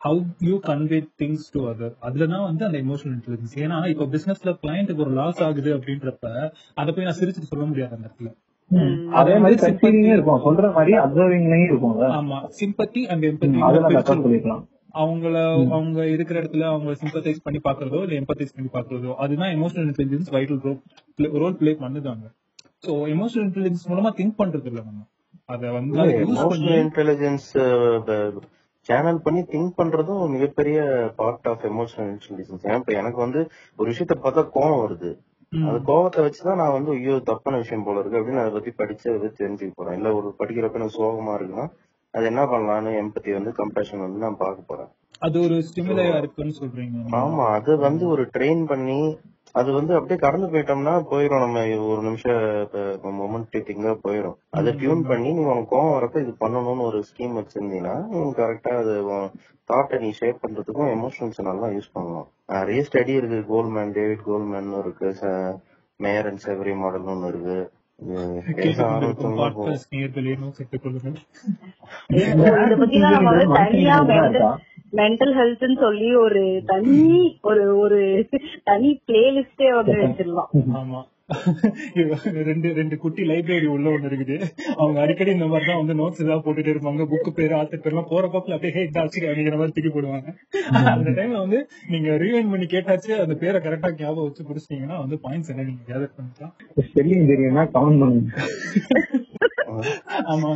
[0.00, 4.96] How you convey things to other அதுலதான் வந்து அந்த எமோஷனல் இன்டெலிஜென்ஸ் ஏன்னா இப்ப பிசினஸ்ல கிளையண்ட்டுக்கு
[4.98, 6.24] ஒரு லாஸ் ஆகுது அப்படின்றப்ப
[6.74, 8.30] அதை போய் நான் சிரிச்சுட்டு சொல்ல முடியாது அந்த இடத்துல.
[9.12, 9.56] அதே மாதிரி
[10.08, 10.44] இருக்கும்.
[10.44, 12.06] சொல்ற மாதிரி அப்சர்விங்லயும் இருக்கும்ல.
[12.18, 12.38] ஆமா.
[12.60, 13.60] சிம்பத்தி அண்ட் எம்பத்தி
[14.94, 15.36] அவங்கள
[15.76, 20.62] அவங்க இருக்கிற இடத்துல அவங்க சிம்பத்தைஸ் பண்ணி பாக்குறதோ இல்ல எம்பத்தைஸ் பண்ணி பாக்குறதோ அதுதான் emotional intelligence vital
[20.66, 22.24] role role play பண்ணுதாங்க.
[22.86, 25.02] So emotional intelligence மூலமா திங்க் பண்றது இல்ல நம்ம.
[25.48, 27.46] அத வந்து எமோஷனல் இன்டெலிஜென்ஸ்
[28.88, 30.78] சேனல் பண்ணி திங்க் பண்றதும் மிகப்பெரிய
[31.16, 33.40] பார்ட் ஆஃப் எமோஷனல் இன்டெலிஜென்ஸ் ஏன் இப்ப எனக்கு வந்து
[33.78, 35.10] ஒரு விஷயத்த பார்த்தா கோவம் வருது.
[35.52, 39.28] அந்த கோவத்தை வச்சுதான் நான் வந்து ஐயோ தப்பான விஷயம் போல இருக்கு அப்படின்னு அதை பத்தி படிச்சு அதை
[39.40, 39.96] தெரிஞ்சுக்க போறேன்.
[39.98, 41.66] இல்ல ஒரு படிக்கிறப்ப எனக்கு சோகமா இருக்குன்னா
[42.14, 44.90] அது என்ன பண்ணலாம்னு எம்பத்தி வந்து கம்பேஷன் வந்து நான் பார்க்க போறேன்.
[45.26, 46.96] அது ஒரு ஸ்டிமுலையா இருக்குன்னு சொல்றீங்க.
[46.96, 47.16] நீங்க.
[47.20, 48.98] ஆமா அது வந்து ஒரு ட்ரெயின் பண்ணி
[49.60, 51.42] அது வந்து அப்படியே கடந்து போயிட்டோம்னா போயிரும்.
[51.44, 52.38] நம்ம ஒரு நிமிஷம்
[53.18, 54.36] மொமெண்ட் திங்கா போயிரும்.
[54.58, 57.94] அதை டியூன் பண்ணி நீ உனக்கு கோவம் வரப்ப இது பண்ணணும்னு ஒரு ஸ்கீம் வச்சிருந்தீங்கன்னா
[58.40, 58.94] கரெக்டா அது
[59.70, 62.28] தாட்டை நீ ஷேப் பண்றதுக்கும் எமோஷன்ஸ் நல்லா யூஸ் பண்ணலாம்.
[62.56, 63.40] நிறைய ஸ்டடி இருக்கு.
[63.52, 65.10] கோல்மேன் டேவிட் கோல்மேன் இருக்கு.
[66.00, 67.58] மேயர் அண்ட் செவரி மாடல் ஒன்னு இருக்கு.
[74.92, 76.98] மென்டல் ஹெல்த்னு சொல்லி ஒரு தனி
[77.42, 78.00] ஒரு ஒரு
[78.64, 80.50] தனி பிளேலிஸ்டே வந்து வச்சிடலாம்
[82.48, 84.36] ரெண்டு ரெண்டு குட்டி லைப்ரரி உள்ள ஒண்ணு இருக்குது.
[84.80, 87.04] அவங்க அடிக்கடி இந்த மாதிரி தான் வந்து நோட்ஸ் ஏதாவது போட்டுட்டே இருப்பாங்க.
[87.12, 90.28] புக் பேர் ஆத்தர் பேர்லாம் போற பக்கத்துல அப்படியே ஹே இதாச்சு அப்படிங்கிற மாதிரி தூக்கி போடுவாங்க.
[90.94, 91.60] அந்த டைம்ல வந்து
[91.94, 96.14] நீங்க ரீவைண்ட் பண்ணி கேட்டாச்சு அந்த பேரை கரெக்டா ஞாபகம் வச்சு குடிச்சிட்டீங்கன்னா வந்து பாயிண்ட்ஸ் என்ன நீங்க கேதர்
[96.16, 96.54] பண்ணிக்கலாம்.
[96.88, 98.30] ஸ்பெல்லிங் தெரியும்னா கவுண்ட் பண்ணுங்க?
[100.32, 100.50] ஆமா.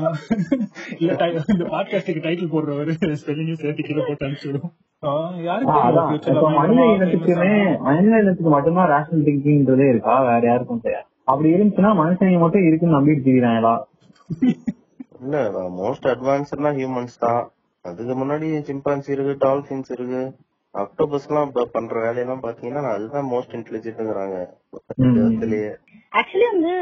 [1.01, 4.71] இல்ல இந்த பாட்காஸ்டுக்கு டைட்டில் போடுறவரு ஸ்பெல்லிங்கும் சேர்த்து கீழே போட்டு அனுப்பிச்சிடும்
[5.03, 7.53] மனித இனத்துக்குமே
[7.87, 10.15] மனித இனத்துக்கு மட்டும்தான் ரேஷனல் திங்கிங்ன்றதே இருக்கா?
[10.29, 10.81] வேற யாருக்கும்
[11.31, 13.75] அப்படி இருந்துச்சுன்னா மனுஷங்க மட்டும் இருக்குன்னு நம்பிட்டு திரிகிறாங்களா
[15.23, 15.37] இல்ல
[15.81, 17.43] மோஸ்ட் அட்வான்ஸ்ட்னா ஹியூமன்ஸ் தான்.
[17.85, 20.23] அதுக்கு முன்னாடி சிம்பான்சி இருக்கு டால்பின்ஸ் இருக்கு.
[20.75, 24.37] அக்டோபஸ் எல்லாம் பண்ற வேலையெல்லாம் பாத்தீங்கன்னா அதுதான் மோஸ்ட் இன்டெலிஜென்ட்ங்கிறாங்க
[26.13, 26.75] ஆக்சுவலி வந்து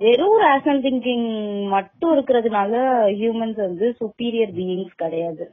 [0.00, 1.28] வெறும் ரேஷனல் திங்கிங்
[1.74, 2.72] மட்டும் இருக்கிறதுனால
[3.20, 5.44] ஹியூமன்ஸ் வந்து சுப்பீரியர் பீயிங்ஸ் கிடையாது.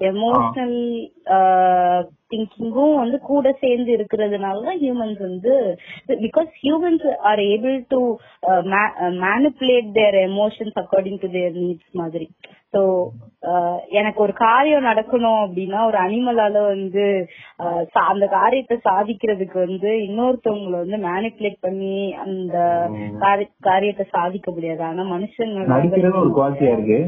[0.00, 0.78] எமோஷனல்
[2.30, 5.52] திங்கிங்கும் வந்து கூட சேர்ந்து இருக்கிறதுனால தான் ஹியூமன்ஸ் வந்து
[6.08, 8.00] because humans are able to
[9.20, 12.26] manipulate their emotions according to their needs மாதிரி.
[12.72, 12.80] சோ
[13.88, 17.04] எனக்கு ஒரு காரியம் நடக்கணும் அப்படின்னா ஒரு அனிமலால வந்து
[17.62, 22.56] சா- அந்த காரியத்தை சாதிக்கிறதுக்கு வந்து இன்னொருத்தவங்களை வந்து மேனிப்புலேட் பண்ணி அந்த
[23.20, 24.82] காரி- காரியத்தை சாதிக்க முடியாது.
[24.82, 25.02] ஆனா
[26.68, 27.00] இருக்கு?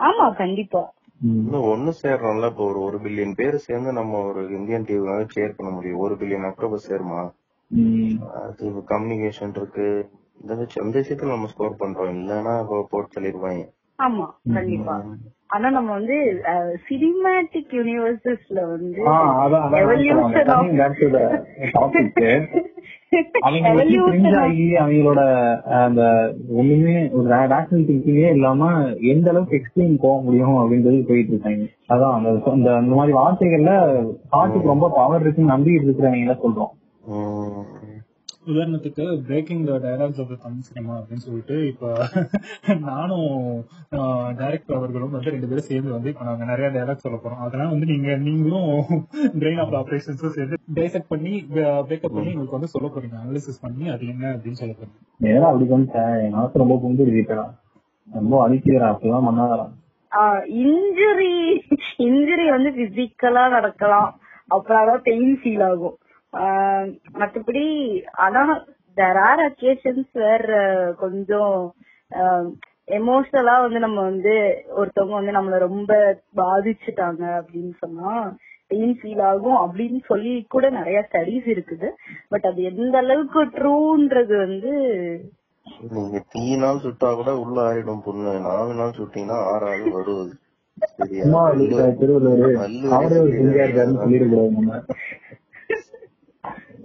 [0.00, 0.82] ஆமா கண்டிப்பா.
[1.20, 5.72] இன்னும் ஒண்ணு சேர்றோம்ல இப்போ ஒரு ஒரு பில்லியன் பேர் சேர்ந்து நம்ம ஒரு இந்தியன் டிவி சேர் பண்ண
[5.72, 5.98] முடியும்.
[5.98, 7.30] ஒரு பில்லியன் அக்டோபர் சேருமா?
[7.70, 8.18] ம்.
[8.42, 10.10] அது கம்யூனிகேஷன் இருக்கு.
[10.40, 12.16] இந்த அந்த விஷயத்துல நம்ம ஸ்கோர் பண்றோம்.
[12.16, 13.64] இல்லன்னா போட்டு தள்ளிடுவாங்க.
[13.98, 15.04] ஆமா கண்டிப்பா.
[15.46, 16.42] ஆனா நம்ம வந்து
[16.88, 18.96] சினிமேட்டிக் யூனிவர்சஸ்ல வந்து
[23.40, 25.20] அவங்க வச்சு cringe ஆகி அவங்களோட
[25.66, 26.02] அந்த
[26.48, 28.70] ஒண்ணுமே ஒரு ரேஷனல் திங்கிங்கே இல்லாம
[29.12, 31.66] எந்த அளவுக்கு எக்ஸ்பிளைன் போக முடியும் அப்படின்றது போயிட்டு இருக்காங்க.
[31.88, 33.74] அதான் அந்த அந்த அந்த மாதிரி வார்த்தைகள்ல
[34.32, 36.72] ஹார்ட்டுக்கு ரொம்ப பவர் இருக்குன்னு நம்பிட்டு இருக்கிறவங்க சொல்றோம்.
[38.52, 41.94] உதாரணத்துக்கு breaking the dialogues of the Tamil cinema அப்படின்னு சொல்லிட்டு இப்ப
[42.88, 43.30] நானும்
[44.40, 47.42] டைரக்டர் அவர்களும் வந்து ரெண்டு பேரும் சேர்ந்து வந்து இப்ப நாங்க நிறைய டயலாக் சொல்ல போறோம்.
[47.46, 48.70] அதெல்லாம் வந்து நீங்க நீங்களும்
[49.40, 53.16] பிரெயின் ஆஃப் ஆபரேஷன்ஸும் சேர்ந்து டைசெக்ட் பண்ணி பிரேக்கப் பண்ணி உங்களுக்கு வந்து சொல்ல போறீங்க.
[53.22, 54.96] அனாலிசிஸ் பண்ணி அது என்ன அப்படின்னு சொல்ல போறீங்க.
[55.26, 57.46] நேரம் அப்படி வந்துட்டேன் என் மனசு ரொம்ப புரிஞ்சுக்கிட்டா
[58.08, 59.74] ரொம்ப அடிக்கிறா அப்படிலாம் பண்ணாதான்
[60.64, 61.32] இன்ஜுரி
[62.04, 64.10] இன்ஜுரி வந்து பிசிக்கலா நடக்கலாம்.
[64.54, 65.96] அப்புறம் பெயின் ஃபீல் ஆகும்.
[67.20, 67.64] மத்தபடி
[68.24, 68.42] ஆனா
[68.96, 70.46] தேர் ஆர் அக்கேஷன்ஸ் வேர்
[70.96, 71.54] கொஞ்சம்
[72.98, 74.34] எமோஷனலா வந்து நம்ம வந்து
[74.80, 75.92] ஒருத்தவங்க வந்து நம்மள ரொம்ப
[76.36, 78.12] பாதிச்சுட்டாங்க அப்படின்னு சொன்னா
[78.70, 81.88] பெயின் ஃபீல் ஆகும் அப்படின்னு சொல்லி கூட நிறைய ஸ்டடிஸ் இருக்குது.
[82.28, 84.72] பட் அது எந்த அளவுக்கு ட்ரூன்றது வந்து
[85.94, 88.32] நீங்க தீ நாள் சுட்டா கூட உள்ள ஆறிடும் பொண்ணு.
[88.48, 90.34] நாலு நாள் சுட்டீங்கன்னா ஆறாவது வருவது
[90.98, 91.24] சரியா?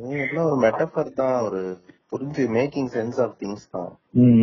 [0.02, 1.62] அவரே ஒரு மெட்டபர் தான் ஒரு
[2.12, 3.92] புரிஞ்சு மேக்கிங் சென்ஸ் ஆஃப் திங்ஸ் தான்.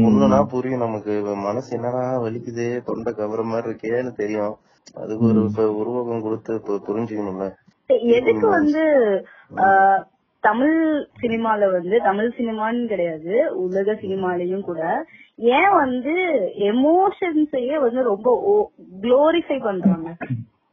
[0.06, 1.14] ஒண்ணுனா புரியும் நமக்கு.
[1.46, 4.54] மனசு என்னடா வலிக்குது தொண்டை கவர மாதிரி இருக்கேன்னு தெரியும்.
[4.96, 5.42] அதுக்கு ஒரு
[5.80, 6.52] உருவகம் கொடுத்து
[6.86, 7.46] புரிஞ்சுக்கணும்ல.
[8.14, 8.82] எதுக்கு வந்து
[9.64, 10.00] ஆஹ்,
[10.44, 10.78] தமிழ்
[11.20, 14.80] சினிமால வந்து தமிழ் சினிமான்னு கிடையாது உலக சினிமாலயும் கூட
[15.52, 16.14] ஏன் வந்து
[16.70, 18.28] எமோஷன்ஸையே வந்து ரொம்ப
[19.02, 20.08] குளோரிஃபை பண்றாங்க?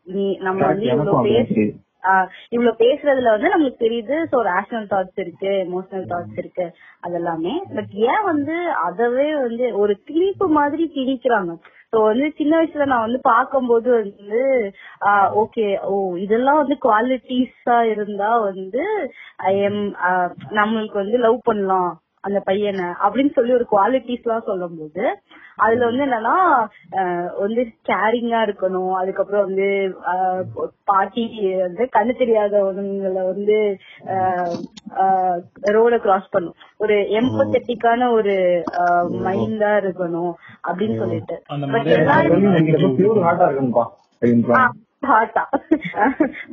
[0.08, 1.50] நீ நம்ம வந்து இவ்வளவு பேச
[2.56, 4.18] இவ்வளவு பேசுறதுல வந்து நம்மளுக்கு தெரியுது.
[4.32, 6.68] சோ ரேஷனல் தாட்ஸ் இருக்கு எமோஷனல் தாட்ஸ் இருக்கு
[7.08, 7.56] அதெல்லாமே.
[7.78, 11.54] பட் ஏன் வந்து அதவே வந்து ஒரு திணிப்பு மாதிரி திணிக்கிறாங்க?
[11.94, 14.42] சோ வந்து சின்ன வயசுல நான் வந்து பார்க்கும்போது வந்து
[15.42, 18.84] ஓகே ஓ இதெல்லாம் வந்து குவாலிட்டிஸா இருந்தா வந்து
[19.52, 19.84] ஐ எம்
[20.60, 21.94] நம்மளுக்கு வந்து லவ் பண்ணலாம்.
[22.28, 25.04] அந்த பையனை அப்படின்னு சொல்லி ஒரு குவாலிட்டிஸ் எல்லாம் சொல்லும் போது
[25.56, 26.38] அதுல வந்து என்னன்னா
[26.96, 28.94] ஆஹ் வந்து கேரிங்கா இருக்கணும்.
[29.02, 29.68] அதுக்கப்புறம் வந்து
[30.14, 30.44] ஆஹ்
[30.84, 31.24] பாட்டி
[31.60, 33.60] வந்து கண்ணு தெரியாதவங்களை வந்து
[35.76, 36.58] ரோட கிராஸ் பண்ணும்.
[36.78, 38.36] ஒரு எம்பத்தட்டிக்கான ஒரு
[39.26, 40.34] மைண்டா இருக்கணும்
[40.68, 41.38] அப்படின்னு சொல்லிட்டு.
[45.06, 45.44] பட் ஹார்ட்டா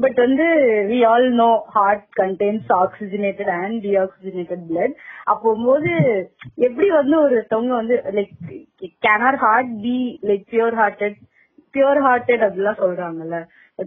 [0.00, 0.46] பட் வந்து
[0.90, 5.92] we all know heart condense oxygenated and deoxygenated blood அப்போது
[6.58, 8.32] எப்படி வந்து ஒருத்தவங்க வந்து like
[9.02, 11.18] can our heart be like pure hearted
[11.74, 13.36] pure hearted அப்படிலாம் சொல்றாங்கல்ல.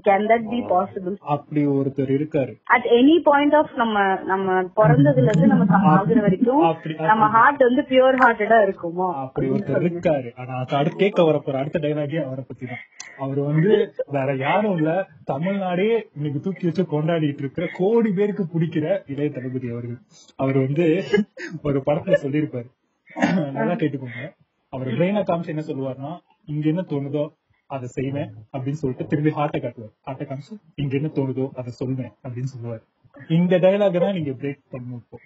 [0.06, 2.54] கேன் தட் பி பாசிபிள் அப்படி ஒருத்தர் இருக்காரு.
[2.76, 3.98] அட் எனி பாயிண்ட் ஆஃப் நம்ம
[4.32, 6.64] நம்ம பிறந்ததுல இருந்து நம்ம ஆகுற வரைக்கும்
[7.12, 9.08] நம்ம ஹார்ட் வந்து பியூர் ஹார்ட்டடா இருக்குமோ?
[9.24, 10.30] அப்படி ஒருத்தர் இருக்காரு.
[10.42, 12.84] ஆனா அடுத்து கேட்க வரப்போற அடுத்த டைலாகே அவரை பத்தி தான்.
[13.26, 13.74] அவர் வந்து
[14.18, 14.92] வேற யாரும் இல்ல
[15.32, 20.00] தமிழ்நாடே இன்னைக்கு தூக்கி வச்சு கொண்டாடிட்டு இருக்கிற கோடி பேருக்கு பிடிக்கிற இளைய தளபதி அவர்கள்.
[20.36, 20.88] அவர் வந்து
[21.64, 22.70] ஒரு படத்துல சொல்லியிருப்பாரு.
[23.60, 24.24] நல்லா கேட்டுக்கோங்க.
[24.74, 26.14] அவர் பிரெயினா காமிச்சு என்ன சொல்லுவாருன்னா
[26.54, 27.26] இங்க என்ன தோணுதோ
[27.70, 32.52] அதை செய்வேன் அப்படின்னு சொல்லிட்டு திரும்பி ஹார்ட்டை காட்டுவார் ஹார்ட்டை காமிச்சு இங்க என்ன தோணுதோ அதை சொல்வேன் அப்படின்னு
[32.54, 32.84] சொல்லுவார்.
[33.30, 35.18] இந்த டயலாக் தான் நீங்க பிரேக் பண்ணணும் இப்போ.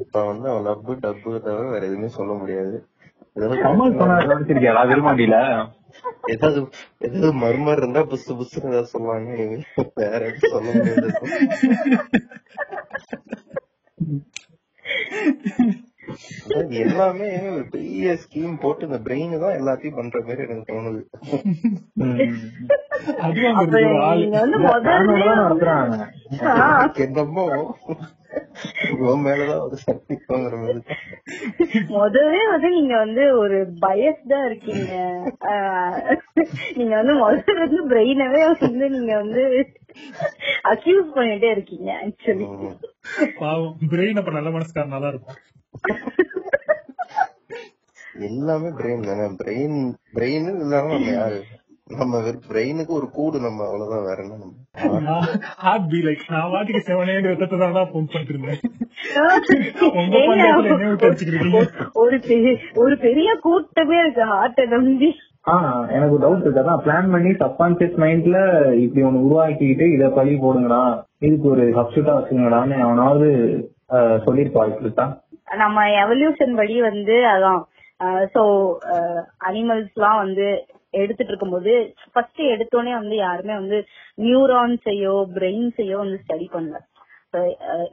[0.00, 2.76] இப்ப வந்து அவன் லப்பு டப்பு தவிர வேற எதுவுமே சொல்ல முடியாது.
[4.90, 5.36] விரும்பாண்டியில
[6.26, 6.60] ஏதாவது
[6.98, 9.30] ஏதாவது மர்மர் இருந்தா புசு புசுன்னு ஏதாவது சொல்லுவாங்க.
[9.94, 11.08] வேற எதுவும் சொல்ல முடியாது.
[16.82, 17.28] எல்லாமே
[17.70, 21.02] பெரிய ஸ்கீம் போட்டு இந்த பிரெயின் தான் எல்லாத்தையும் பண்ற மாதிரி எனக்கு தோணுது.
[23.52, 23.82] வந்து
[27.02, 27.46] என்னமோ
[29.22, 30.14] மேலதான் ஒரு சக்தி.
[31.92, 34.92] முதவே வந்து நீங்க வந்து ஒரு பயஸ்டா இருக்கீங்க.
[35.50, 35.98] ஆஹ்
[36.74, 39.44] நீங்க வந்து முதல்ல இருந்து பிரெயினவே வந்து நீங்க வந்து
[40.64, 42.46] அக்யூஸ் பண்ணிட்டே இருக்கீங்க ஆக்சுவலி.
[43.38, 43.76] பாவம்.
[43.90, 45.40] பிரெயின் அப்ப நல்ல மனசுக்காரனா தான் இருக்கும்
[48.26, 49.26] எல்லாமே பிரெயின் தானே?
[49.40, 49.76] பிரெயின்
[50.14, 51.38] பிரெயின் இல்லாம நம்ம யாரு?
[51.92, 52.18] நம்ம
[52.48, 54.04] பிரெயினுக்கு ஒரு கூடு நம்ம அவ்வளவுதான்.
[54.08, 55.16] வேற என்ன நம்ம?
[55.64, 58.14] ஹார்ட் பி லைக் நான் வாட்டிக்கு செவனே ரத்தத்தை தான் பம்ப்
[61.02, 61.56] வச்சுக்கிறீங்க
[61.94, 62.16] ஒரு
[62.82, 64.24] ஒரு பெரிய கூட்டமே இருக்கு?
[64.34, 65.10] ஹார்ட்டை நம்பி.
[65.94, 66.62] எனக்கு டவுட் இருக்கு.
[66.62, 68.38] அதான் பிளான் பண்ணி சப்கான்சியஸ் மைண்ட்ல
[68.82, 70.82] இப்படி ஒண்ணு உருவாக்கிக்கிட்டு இத பழி போடுங்கடா.
[71.20, 73.28] இதுக்கு ஒரு சப்ஸ்டியூட்டா வச்சுங்கடான்னு அவனாவது
[73.96, 75.06] ஆஹ் சொல்லிருப்பா இருக்கா
[75.60, 77.62] நம்ம எவல்யூஷன் படி வந்து அதான்.
[78.34, 78.42] சோ
[79.48, 80.46] அனிமல்ஸ் எல்லாம் வந்து
[81.00, 81.72] எடுத்துட்டு இருக்கும்போது
[82.12, 83.78] ஃபர்ஸ்ட் எடுத்தோடனே வந்து யாருமே வந்து
[84.24, 86.78] நியூரான்ஸையோ பிரெயின்ஸையோ வந்து ஸ்டடி பண்ணல.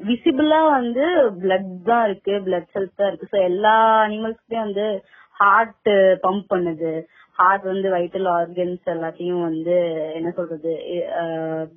[0.07, 1.03] விசிபிளா வந்து
[1.41, 3.29] பிளட் தான் இருக்கு பிளட் செல்ஸ் தான் இருக்கு.
[3.33, 3.75] ஸோ எல்லா
[4.07, 4.85] அனிமல்ஸ்க்குமே வந்து
[5.35, 5.89] ஹார்ட்
[6.25, 6.91] பம்ப் பண்ணுது.
[7.39, 9.75] ஹார்ட் வந்து வைட்டல் ஆர்கன்ஸ் எல்லாத்தையும் வந்து
[10.17, 10.71] என்ன சொல்றது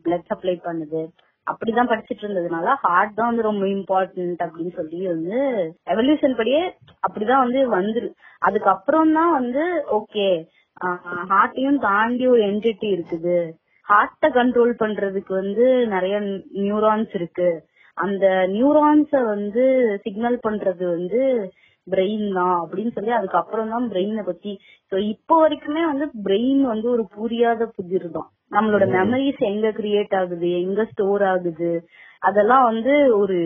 [0.05, 1.03] பிளட் சப்ளை பண்ணுது.
[1.47, 5.39] அப்படிதான் படிச்சிட்டு இருந்ததுனால ஹார்ட் தான் வந்து ரொம்ப இம்பார்ட்டன்ட் அப்படின்னு சொல்லி வந்து
[5.93, 6.63] எவல்யூஷன் படியே
[7.07, 8.09] அப்படிதான் வந்து வந்துரு.
[8.49, 9.65] அதுக்கப்புறம் தான் வந்து
[9.99, 10.29] ஓகே
[11.33, 13.37] ஹார்ட்டையும் தாண்டி ஒரு என்டிட்டி இருக்குது.
[13.87, 16.17] ஹார்ட்ட கண்ட்ரோல் பண்றதுக்கு வந்து நிறைய
[16.65, 17.51] நியூரான்ஸ் இருக்கு.
[17.97, 19.65] அந்த நியூரான்ஸ வந்து
[20.05, 21.21] சிக்னல் பண்றது வந்து
[21.87, 24.53] பிரெயின் தான் அப்படின்னு சொல்லி அதுக்கப்புறம் தான் பிரெயினை பத்தி.
[25.13, 30.85] இப்போ வரைக்குமே வந்து பிரெயின் வந்து ஒரு புரியாத புதிர் தான் நம்மளோட மெமரிஸ் எங்க கிரியேட் ஆகுது எங்க
[30.85, 31.71] ஸ்டோர் ஆகுது
[32.23, 33.39] அதெல்லாம் வந்து ஒரு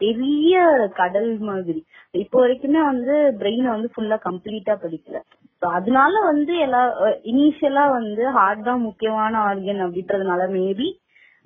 [0.00, 0.54] பெரிய
[0.94, 1.80] கடல் மாதிரி.
[2.14, 5.18] இப்போ வரைக்குமே வந்து பிரெயினை வந்து ஃபுல்லா கம்ப்ளீட்டா படிக்கல.
[5.62, 6.80] அதனால வந்து எல்லா
[7.24, 10.88] இனிஷியலா வந்து ஹார்ட் தான் முக்கியமான ஆர்கன் அப்படின்றதுனால மேபி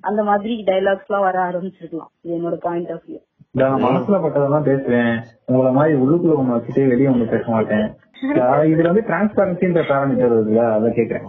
[0.04, 2.10] அந்த மாதிரி டைலாக்ஸ் எல்லாம் வர ஆரம்பிச்சிருக்கலாம்.
[2.22, 3.20] இது என்னோட பாயிண்ட் ஆஃப் வியூ
[3.54, 5.14] நான் மனசுல பட்டதெல்லாம் பேசுவேன்.
[5.44, 7.86] உங்களை மாதிரி உள்ளுக்குள்ள ஒண்ணு வச்சுட்டு வெளியே ஒண்ணு பேச மாட்டேன்.
[8.72, 11.26] இதுல வந்து டிரான்ஸ்பரன்சின்ற பேராமீட்டர் இருக்குல்ல அதை கேக்குறேன்.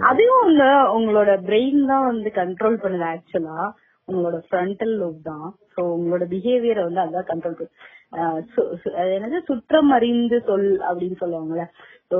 [0.00, 0.64] அதுவும் உங்க
[0.98, 3.70] உங்களோட பிரெயின் தான் வந்து கண்ட்ரோல் பண்ணுது ஆக்சுவலா
[4.12, 5.54] உங்களோட ஃப்ரண்டல் லோப் தான்.
[5.76, 7.70] சோ உங்களோட பிஹேவியரை வந்து அதான் கண்ட்ரோல் பண்ணு
[8.12, 9.44] ஆஹ் சு- சு- அது என்னது?
[9.44, 11.64] சுற்றம் அறிந்து சொல் அப்படின்னு சொல்லுவாங்கல்ல.
[12.10, 12.18] சோ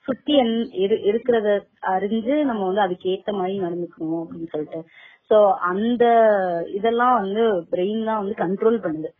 [0.00, 4.84] சுத்தி இருக்கிறத அறிஞ்சு நம்ம வந்து அதுக்கு ஏத்த மாதிரி நடந்துக்கணும் அப்படின்னு சொல்லிட்டு.
[5.30, 6.04] சோ அந்த
[6.74, 9.10] இதெல்லாம் வந்து பிரெயின் தான் வந்து கண்ட்ரோல் பண்ணுது.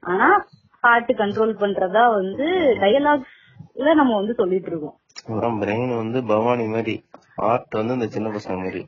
[0.00, 0.46] ஆனா
[0.80, 2.46] ஹார்ட் கண்ட்ரோல் பண்றதா வந்து
[2.80, 4.96] டயலாக்ஸ்ல நம்ம வந்து சொல்லிட்டு இருக்கோம்.
[5.28, 6.94] அப்புறம் பிரெயின் வந்து பவானி மாதிரி
[7.38, 8.82] ஹார்ட் வந்து இந்த சின்ன பசங்க மாதிரி.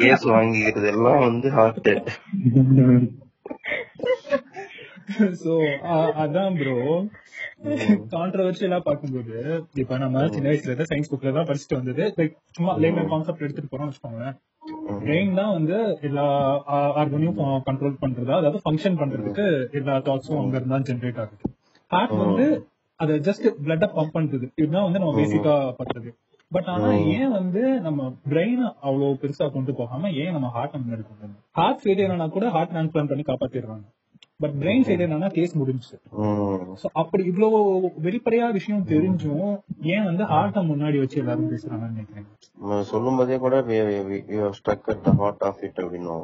[0.00, 1.90] கேஸ் வாங்கிக்கிறது எல்லாம் வந்து ஹார்ட்
[5.40, 5.52] சோ
[6.22, 6.74] அதான் ப்ரோ
[8.12, 9.36] கான்ட்ரவர்ஷியலா பாக்கும்போது
[9.74, 12.04] இப்ப நம்ம சின்ன வயசுல இருந்து சயின்ஸ் புக்ல தான் படிச்சுட்டு வந்தது.
[12.18, 14.26] லைக் சும்மா லேமன் கான்செப்ட் எடுத்துட்டு போறோம் வச்சுக்கோங்க
[15.02, 15.76] பிரெயின் தான் வந்து
[16.08, 16.26] எல்லா
[16.96, 19.46] ஆர்கனையும் கண்ட்ரோல் பண்றதா அதாவது ஃபங்க்ஷன் பண்றதுக்கு
[19.80, 21.44] எல்லா தாட்ஸும் அங்க இருந்தா ஜென்ரேட் ஆகுது.
[21.90, 22.46] ஹார்ட் வந்து
[23.00, 24.46] அதை ஜஸ்ட் பிளட்ட பம்ப் பண்றது.
[24.60, 26.10] இதுதான் வந்து நம்ம பேசிக்கா பண்றது.
[26.52, 31.36] பட் ஆனா ஏன் வந்து நம்ம பிரெயின் அவ்வளவு பெருசா கொண்டு போகாம ஏன் நம்ம ஹார்ட் வரணும்?
[31.58, 33.86] ஹார்ட் ஃபெயிலியர் ஆனா கூட ஹார்ட் டிரான்ஸ்பிளான் பண்ணி காப்பாத்திடுறாங்க.
[34.42, 35.94] பட் பிரெயின் ஃபெயிலியர் ஆனா கேஸ் முடிஞ்சு
[37.00, 37.58] அப்படி இவ்வளவு
[38.06, 39.48] வெளிப்படையா விஷயம் தெரிஞ்சும்
[39.94, 43.56] ஏன் வந்து ஹார்ட்ட முன்னாடி வச்சு எல்லாரும் பேசுறாங்கன்னு நினைக்கிறேன் சொல்லும் போதே கூட
[44.58, 46.14] struck at the heart of it அப்படின்னு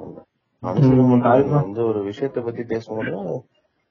[1.59, 3.13] வந்து ஒரு விஷயத்த பத்தி பேசும்போது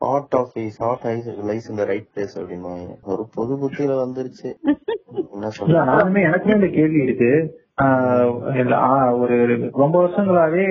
[0.04, 4.50] heart of is heart eyes lies இந்த ரைட் பிளேஸ் அப்படின்னுவாங்க ஒரு பொது புத்தியில வந்துருச்சு.
[5.34, 7.32] என்ன இல்ல சொல்ற நானுமே எனக்குமே இந்த கேள்வி இருக்கு.
[9.24, 9.36] ஒரு
[9.82, 10.66] ரொம்ப வருஷங்களாவே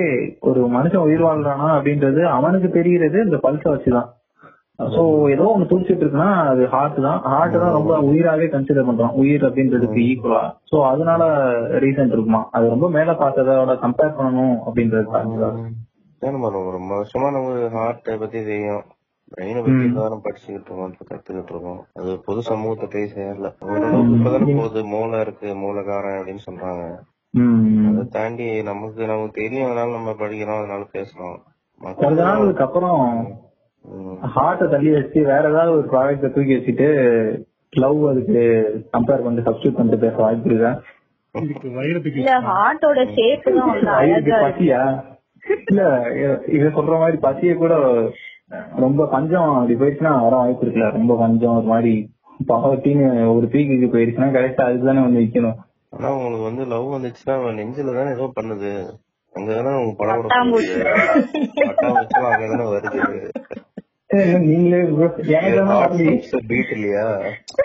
[0.49, 4.09] ஒரு மனுஷன் உயிர் வாழ்றானா அப்படின்றது அவனுக்கு தெரிகிறது இந்த பல்ஸ வச்சுதான்.
[4.79, 5.01] சோ
[5.33, 7.19] ஏதோ ஒண்ணு துடிச்சிட்டு இருக்குன்னா அது ஹார்ட் தான்.
[7.31, 9.13] ஹார்ட் தான் ரொம்ப உயிராவே கன்சிடர் பண்றோம்.
[9.21, 11.23] உயிர் அப்படின்றதுக்கு ஈக்குவலா சோ அதனால
[11.83, 12.41] ரீசன் இருக்குமா?
[12.55, 15.05] அது ரொம்ப மேல பார்த்ததோட கம்பேர் பண்ணணும் அப்படின்றது
[16.21, 18.83] நம்ம ரொம்ப ரொம்ப வருஷமா நம்ம ஹார்ட்டை பத்தி தெரியும்.
[19.35, 21.79] பத்தி எல்லாரும் படிச்சுக்கிட்டு இருக்கோம் இப்ப கத்துக்கிட்டு இருக்கோம்.
[21.99, 23.49] அது பொது சமூகத்தை போய் சேரல.
[23.67, 26.83] ஓரளவுக்கு இப்பதானே போகுது மூளை இருக்கு மூளைக்காரன் அப்படின்னு சொல்றாங்க.
[27.89, 31.37] அதை தாண்டி நமக்கு நமக்கு தெரியும் அதனால நம்ம படிக்கிறோம் அதனால பேசுறோம்.
[31.81, 32.99] கொஞ்ச மத்த நாளுக்கு அப்புறம்
[34.35, 36.87] ஹார்ட்டை தள்ளி வச்சு வேற ஏதாவது ஒரு ப்ராடக்ட தூக்கி வச்சுட்டு
[37.73, 38.43] லவ் அதுக்கு
[38.93, 40.71] கம்பேர் பண்ணிட்டு சப்ஸ்டியூட் பண்ணிட்டு பேச வாய்ப்பு இருக்கா?
[41.35, 44.83] இதுக்கு வைரத்துக்கு இல்ல ஹார்ட்டோட ஷேப் தான் பசியா?
[45.69, 45.81] இல்ல
[46.55, 47.73] இது சொல்ற மாதிரி பசிய கூட
[48.83, 50.89] ரொம்ப பஞ்சம் அப்படி போயிடுச்சுன்னா வர வாய்ப்பு இருக்குல்ல.
[50.97, 51.93] ரொம்ப பஞ்சம் ஒரு மாதிரி
[52.49, 55.59] பாவத்தின்னு ஒரு பீக்குக்கு போயிருச்சுன்னா கரெக்டா அதுதானே வந்து விக்கணும்
[55.93, 58.71] ஆனா உங்களுக்கு வந்து லவ் வந்துச்சுன்னா நெஞ்சில தானே ஏதோ பண்ணுது.
[59.35, 60.31] அங்கதானே உங்க படம்
[62.31, 63.01] அங்கதானே வருது.
[64.41, 64.79] நீங்களே
[66.73, 67.05] இல்லையா?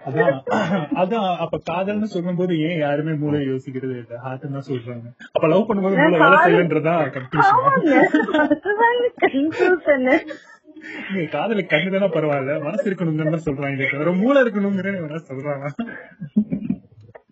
[0.07, 0.37] அதான்
[1.01, 4.15] அதான் அப்ப காதல்னு சொல்லும்போது ஏன் யாருமே மூளை யோசிக்கிறது இல்ல?
[4.25, 5.07] ஹார்ட் தான் சொல்றாங்க.
[5.35, 6.21] அப்ப லவ் பண்ணும்போது மூளை
[8.83, 10.07] வேலை கன்ஃபியூஷன்
[10.97, 15.67] ஆமாங்க அதுதாங்க கன்ஃபியூஷன் காதலுக்கு கண்ணு தானே பரவாயில்ல மனசு இருக்கணும்னு சொல்றாங்க தவிர மூளை இருக்கணுங்கிறேன் வேணா சொல்றாங்க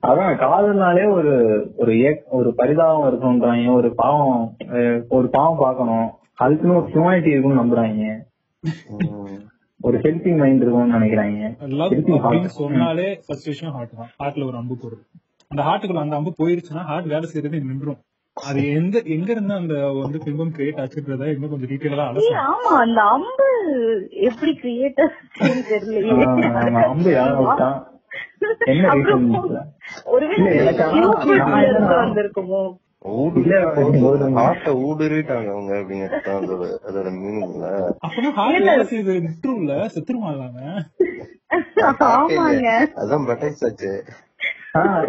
[0.09, 1.33] அதான் காதல்னாலே ஒரு
[1.77, 1.93] ஒரு
[2.39, 3.67] ஒரு பரிதாபம் இருக்கணும்ன்றாங்க.
[3.75, 4.43] ஒரு பாவம்
[5.09, 6.09] ஒரு பாவம் பார்க்கணும்.
[6.35, 8.05] அதுக்குன்னு ஒரு ஹியூமனிட்டி இருக்கும்னு நம்புறாங்க.
[9.81, 11.49] ஒரு ஹெல்பிங் மைண்ட் இருக்கும்னு நினைக்கிறாங்க.
[12.47, 14.11] சொன்னாலே ஃபர்ஸ்ட் விஷயம் ஹார்ட் தான்.
[14.23, 15.03] ஹார்ட்ல ஒரு அம்பு போடுது.
[15.49, 17.99] அந்த ஹார்ட்டுக்குள்ள அந்த அம்பு போயிருச்சுன்னா ஹார்ட் வேலை செய்யறது நின்றும்.
[18.37, 23.01] அது எந்த எங்க இருந்து அந்த வந்து பிம்பம் கிரியேட் ஆச்சுன்றத இன்னும் கொஞ்சம் டீட்டெயிலா அலசணும் ஆமா அந்த
[23.13, 23.47] அம்பு
[24.27, 24.89] எப்படி தெரியலையே.
[26.23, 27.79] ஆஹ் ஆமா, அம்பு யாரும் விட்டான்
[28.71, 29.29] என்ன ரீசன்
[30.09, 30.73] ஒருவேளை
[31.97, 32.63] வந்திருக்குமோ?
[34.83, 36.47] ஊடுருட்டாங்க அவங்க அப்படிங்கிறது தான்
[36.87, 37.67] அதோட மீனிங்ல
[38.03, 40.57] அப்பனா ஹார்ட் வேலை செய்யுது நிற்றும்ல செத்துருமா இல்லாம
[42.09, 42.71] ஆமாங்க.
[43.01, 43.91] அதான் ஆஹ்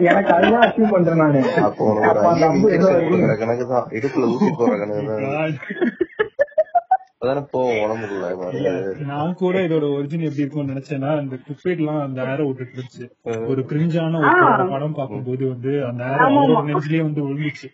[0.10, 1.40] எனக்கு அதுதான் அச்சீவ் பண்றேன் நானு.
[1.68, 2.08] அப்போ அந்த
[3.42, 3.88] கணக்கு தான்.
[3.98, 4.86] இடுப்புல ஊசி கணக்கு
[7.82, 8.08] மருந்து
[9.10, 13.06] நான் கூட இதோட ஒரிஜின் எப்படி இருக்கும்னு நினைச்சேன்னா இந்த குப்பைட் எல்லாம் அந்த ஏரோ விட்டுட்டு இருந்துச்சு.
[13.52, 14.30] ஒரு கிரிஞ்சான ஒரு
[14.74, 16.28] படம் பார்க்கும்போது வந்து அந்த ஏரோ
[16.70, 17.70] நெஞ்சிலேயே வந்து விழுந்துச்சு.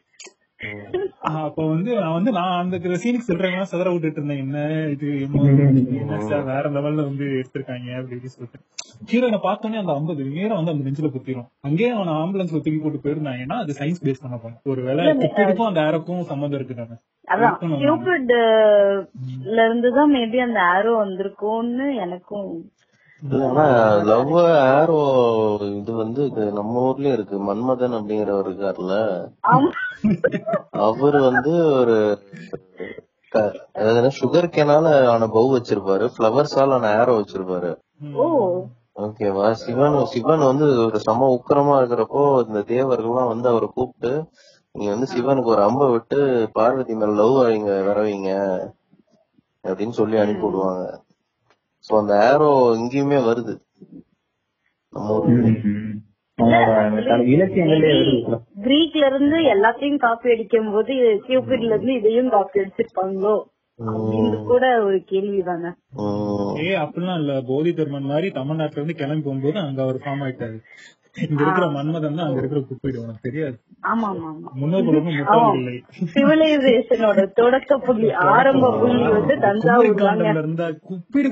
[1.40, 4.42] அப்ப வந்து நான் வந்து நான் அந்த சீனுக்கு சொல்றேன் சதற விட்டுட்டு இருந்தேன்.
[4.44, 4.58] என்ன
[4.94, 5.08] இது?
[6.50, 8.60] வேற லெவல்ல வந்து எடுத்திருக்காங்க அப்படின்னு சொல்லிட்டு.
[9.10, 11.48] ஹீரோனை பார்த்தோன்னே அந்த ஐம்பது நேரம் வந்து அந்த நெஞ்சில குத்திரும்.
[11.68, 15.82] அங்கேயே அவன் ஆம்புலன்ஸ்ல தூக்கி போட்டு போயிருந்தாங்கன்னா அது சயின்ஸ் பேஸ் பண்ண போனோம் ஒரு வேலை குப்பிடுக்கும் அந்த
[15.88, 16.98] ஏரோக்கும் சம்மந்தம் இருக்குதானே
[17.28, 18.32] அதான் கியூபிட்
[19.50, 22.50] ல இருந்து தான் மேபி அந்த ஆரோ வந்திருக்கும்னு எனக்கும்
[23.48, 23.66] ஆனா
[24.10, 24.32] லவ்
[24.78, 24.98] ஆரோ
[25.78, 26.22] இது வந்து
[26.58, 27.36] நம்ம ஊர்லயும் இருக்கு.
[27.50, 28.96] மன்மதன் அப்படிங்கிறவர் இருக்காருல்ல
[30.88, 31.96] அவர் வந்து ஒரு
[34.20, 36.08] சுகர் கேனால ஆன பவு வச்சிருப்பாரு.
[36.18, 37.72] பிளவர்ஸால ஆன ஆரோ வச்சிருப்பாரு.
[39.04, 44.12] ஓகேவா சிவன் சிவன் வந்து ஒரு சம உக்கிரமா இருக்கிறப்போ இந்த தேவர்கள்லாம் வந்து அவரை கூப்பிட்டு
[44.76, 46.20] நீங்க வந்து சிவனுக்கு ஒரு அம்பை விட்டு
[46.58, 48.30] பார்வதி மேல லவ் வைங்க வர வைங்க
[49.64, 50.84] அப்படின்னு சொல்லி அனுப்பி விடுவாங்க.
[51.86, 53.54] சோ அந்த ஆரோ இங்கேயுமே வருது.
[58.64, 60.94] கிரீக்ல இருந்து எல்லாத்தையும் காப்பி அடிக்கும் போது
[61.28, 63.36] கியூபிட்ல இருந்து இதையும் காப்பி அடிச்சிருப்பாங்களோ?
[64.50, 65.70] கூட ஒரு கேள்வி தானே
[66.64, 67.34] ஏ அப்படிலாம் இல்ல.
[67.48, 70.58] போதி தர்மன் மாதிரி தமிழ்நாட்டுல இருந்து கிளம்பி போகும்போது அங்க அவர் ஃபார்ம் ஆயிட்டாரு.
[71.16, 73.56] இங்க இருக்கிற மன்மதன் தான் அங்க இருக்கிற குப்பிடு உனக்கு தெரியாது.
[73.92, 75.74] ஆமா ஆமா ஆமா முன்னோர்களும் முட்டாள் இல்லை.
[76.14, 81.30] சிவிலைசேஷனோட தொடக்க புள்ளி ஆரம்ப புள்ளி வந்து தஞ்சாவூர் இருந்தா குப்பிடு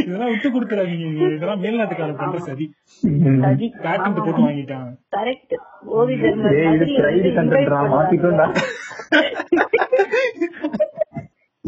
[0.00, 1.06] இதெல்லாம் விட்டு கொடுத்துறாதீங்க.
[1.34, 2.66] இதெல்லாம் மேல்நாட்டுக்காரன் பண்ற சதி.
[3.42, 5.54] சரி பேட்டன்ட் போட்டு வாங்கிட்டாங்க கரெக்ட்
[5.88, 6.14] போதி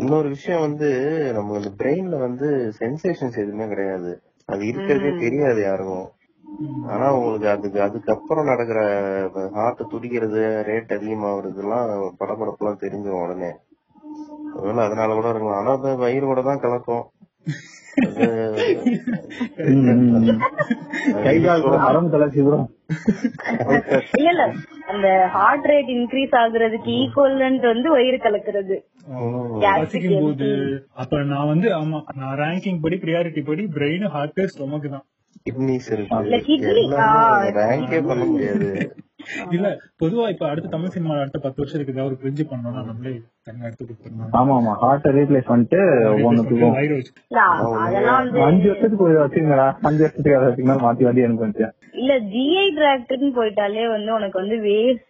[0.07, 0.89] இன்னொரு விஷயம் வந்து
[1.37, 2.49] நம்ம இந்த பிரெயின்ல வந்து
[2.81, 4.11] சென்சேஷன்ஸ் எதுவுமே கிடையாது.
[4.49, 6.07] அது இருக்கிறதே தெரியாது யாருக்கும்.
[6.93, 8.81] ஆனா உங்களுக்கு அதுக்கு அதுக்கப்புறம் நடக்கிற
[9.57, 11.89] ஹார்ட் துடிக்கிறது ரேட் அதிகமாகிறது எல்லாம்
[12.21, 13.51] படபடப்புலாம் தெரிஞ்சிடும் உடனே.
[14.57, 15.61] ஒருவேளை அதனால கூட இருக்கலாம்.
[15.61, 17.05] ஆனா வயிறு கூட தான் கலக்கும்.
[24.25, 24.43] இல்ல
[24.93, 28.77] அந்த ஹார்ட் ரேட் இன்க்ரீஸ் ஆகுறதுக்கு ஈக்குவலன்ட் வந்து வயிறு கலக்குறது.
[29.77, 30.49] பசிக்கும் போது
[31.03, 35.05] அப்ப நான் வந்து ஆமா நான் ரேங்கிங் படி ப்ரியாரிட்டி படி பிரெயின் ஹார்ட் ஸ்டொமக் தான்.
[35.47, 35.91] கிட்னிஸ்
[39.55, 39.69] இல்ல,
[40.01, 43.13] பொதுவா இப்ப அடுத்த தமிழ் சினிமா அடுத்த பத்து வருஷத்துக்கு ஏதாவது ஒரு பிரிட்ஜ் பண்ணோம்னா நம்மளே
[43.47, 44.73] தனியா எடுத்து கொடுத்துருந்தோம் ஆமா ஆமா.
[44.83, 45.81] ஹார்ட்டை ரீப்ளேஸ் பண்ணிட்டு
[46.21, 46.55] வந்து
[48.45, 51.67] அஞ்சு வருஷத்துக்கு ஒரு வச்சுங்களா அஞ்சு வருஷத்துக்கு அதை மாத்தி மாத்தி எனக்கு வந்துச்சு
[52.01, 55.05] இல்ல ஜிஐ டிராக்ட்னு போயிட்டாலே வந்து உனக்கு வந்து வேஸ்ட்.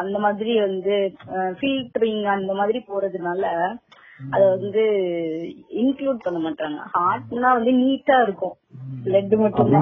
[0.00, 0.94] அந்த மாதிரி வந்து
[1.58, 3.42] ஃபில்டரிங் அந்த மாதிரி போறதுனால
[4.34, 4.82] அத வந்து
[5.82, 6.78] இன்க்ளூட் பண்ண மாட்டாங்க.
[6.94, 8.56] ஹார்ட்னா வந்து நீட்டா இருக்கும்.
[9.04, 9.74] பிளட் மட்டும்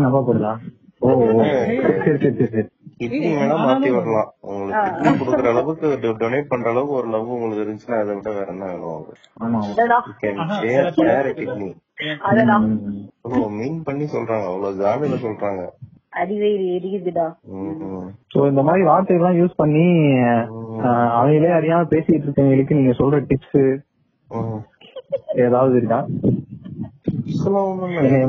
[3.01, 5.89] கிட்னி வேணா மாத்தி வரலாம் உங்களுக்கு கிட்னி கொடுக்குற அளவுக்கு
[6.21, 9.05] டொனேட் பண்ற அளவுக்கு ஒரு லவ் உங்களுக்கு இருந்துச்சுன்னா அதை விட வேற என்ன வேணும்
[11.39, 11.69] கிட்னி
[13.59, 14.47] மீன் பண்ணி சொல்றாங்க.
[14.53, 15.63] அவ்வளவு சொல்றாங்க.
[16.21, 17.27] அடிவயிறு எரியுதுடா.
[18.35, 19.85] சோ இந்த மாதிரி வார்த்தைகள்லாம் யூஸ் பண்ணி
[20.87, 23.61] ஆஹ், அவங்களே அறியாம பேசிட்டு இருக்கவங்களுக்கு நீங்க சொல்ற டிப்ஸ்.
[25.37, 25.99] ஏதாவது இருக்கா?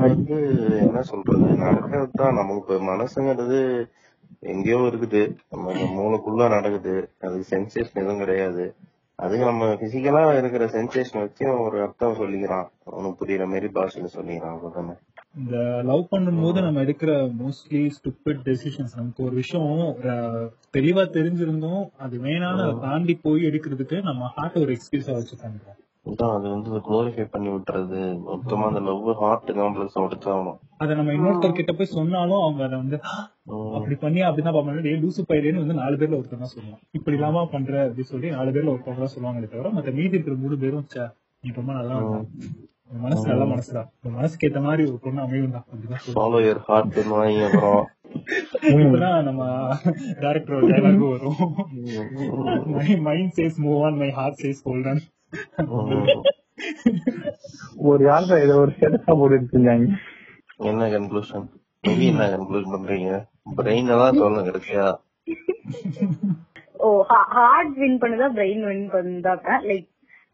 [0.03, 0.37] வந்து
[0.85, 3.59] என்ன சொல்றது நடக்கிறதுதான் நமக்கு மனசுங்கிறது
[4.39, 5.21] எங்கேயோ இருக்குது.
[5.49, 6.95] நம்ம மூளைக்குள்ள நடக்குது.
[7.21, 8.65] அது சென்சேஷன் எதுவும் கிடையாது.
[9.19, 12.67] அதுக்கு நம்ம பிசிக்கலா இருக்கிற சென்சேஷன் வச்சு ஒரு அர்த்தம் சொல்லிக்கிறான்.
[12.85, 14.95] அவனுக்கு புரியுற மாதிரி பாஷையில சொல்லிக்கிறான் அவ்வளவுதானே.
[15.35, 15.57] இந்த
[15.89, 19.73] லவ் பண்ணும்போது நம்ம எடுக்கிற மோஸ்ட்லி ஸ்டூபிட் டெசிஷன்ஸ் நமக்கு ஒரு விஷயம்
[20.75, 25.83] தெளிவா தெரிஞ்சிருந்தோம் அது வேணாம்னு அதை தாண்டி போய் எடுக்கிறதுக்கு நம்ம ஹார்ட் ஒரு எக்ஸ்கியூஸா வச்சு பண்றோம்
[26.29, 28.01] அது வந்து குளோரிஃபை பண்ணி விட்டுறது.
[28.27, 32.97] மொத்தமா அந்த லவ் ஹார்ட் காம்ப்ளெக்ஸ் கொடுத்தாகணும் அதை நம்ம இன்னொருத்தர் கிட்ட போய் சொன்னாலும் அவங்க அதை வந்து
[33.77, 36.81] அப்படி பண்ணி அப்படிதான் பாப்பாங்க லூசு பயிரேன்னு வந்து நாலு பேர்ல ஒருத்தர் தான் சொல்லுவான்.
[36.97, 40.57] இப்படி இல்லாம பண்ற அப்படின்னு சொல்லி நாலு பேர்ல ஒருத்தவங்க தான் சொல்லுவாங்களே தவிர மத்த மீதி இருக்கிற மூணு
[40.63, 40.87] பேரும்
[41.43, 41.97] நீ ரொம்ப நல்லா
[42.89, 43.81] மனசு நல்ல மனசுடா.
[44.11, 45.65] மனசுக்கு ஏத்த மாதிரி ஒரு பொண்ணு அமையும் தான்
[46.13, 47.81] ஃபாலோ யர் ஹார்ட் வாங்கி அப்புறம்
[48.75, 49.43] இப்பதான் நம்ம
[50.21, 51.41] டேரக்டர் டைலாக் வரும்
[53.07, 55.01] mind says move on my heart says hold on
[57.87, 59.63] ஒரு யாருல இதை ஒரு ஸ்டேட்டஸா போட்டு
[60.65, 61.47] என்ன கன்க்ளூஷன்
[62.03, 63.11] என்ன கன்க்ளூஷன் பண்றீங்க?
[63.57, 64.85] பிரெயின் தான் சொல்லணும் கடைசியா
[66.79, 66.87] ஓ
[67.33, 69.33] ஹார்ட் வின் பண்ணுதா பிரெயின் வின் பண்ணுதா
[69.67, 69.87] லைக்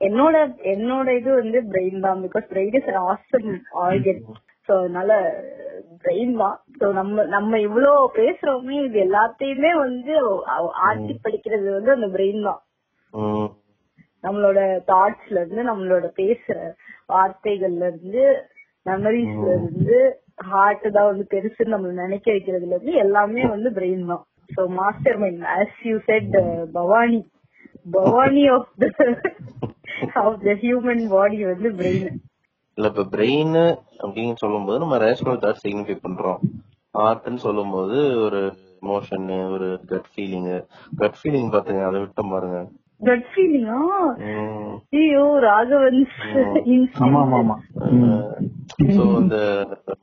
[0.03, 0.35] என்னோட
[0.71, 3.49] என்னோட இது வந்து பிரெயின் தான் because brain is awesome
[3.83, 4.21] organ
[4.69, 5.11] so அதனால
[6.03, 6.57] பிரெயின் தான்.
[6.79, 10.13] சோ நம்ம நம்ம இவ்வளவு பேசுறோமே இது எல்லாத்தையுமே வந்து
[10.53, 12.61] ஆ- ஆட்டி படிக்கிறது வந்து அந்த பிரெயின் தான்.
[14.23, 16.57] நம்மளோட தாட்ஸ்ல இருந்து நம்மளோட பேசுற
[17.09, 18.23] வார்த்தைகள்ல இருந்து
[18.85, 19.97] மெமரிஸ்ல இருந்து
[20.45, 24.23] ஹார்ட் தான் வந்து பெருசுன்னு நம்ம நினைக்க வைக்கிறதுல இருந்து எல்லாமே வந்து பிரெயின் தான்.
[24.49, 26.33] So master mind as you said
[26.73, 27.21] Bhavani.
[27.91, 28.87] Bhavani of the
[30.23, 32.09] of the human body வந்து பிரெயின்
[32.77, 33.57] இல்ல இப்ப பிரெயின்
[34.03, 36.39] அப்படின்னு சொல்லும்போது நம்ம ரேஷனல் தாட் சிக்னிஃபை பண்றோம்.
[36.95, 38.39] ஹார்ட்னு சொல்லும்போது ஒரு
[38.83, 40.47] எமோஷன் ஒரு கட் ஃபீலிங்
[41.01, 42.59] கட் ஃபீலிங் பாத்துங்க அதை விட்டு பாருங்க.
[43.01, 43.77] கட் ஃபீலிங்கா
[44.99, 45.99] ஐயோ ராகவன்.
[47.05, 47.55] ஆமா ஆமா ஆமா.
[48.97, 49.37] சோ இந்த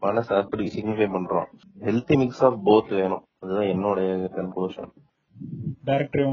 [0.07, 1.49] மனசு அப்படி சிக்னிஃபை பண்றோம்.
[1.87, 3.25] ஹெல்த்தி மிக்ஸ் ஆஃப் போத் வேணும்.
[3.43, 4.93] அதுதான் என்னுடைய கன்க்ளூஷன்
[5.89, 6.25] டேரக்டர்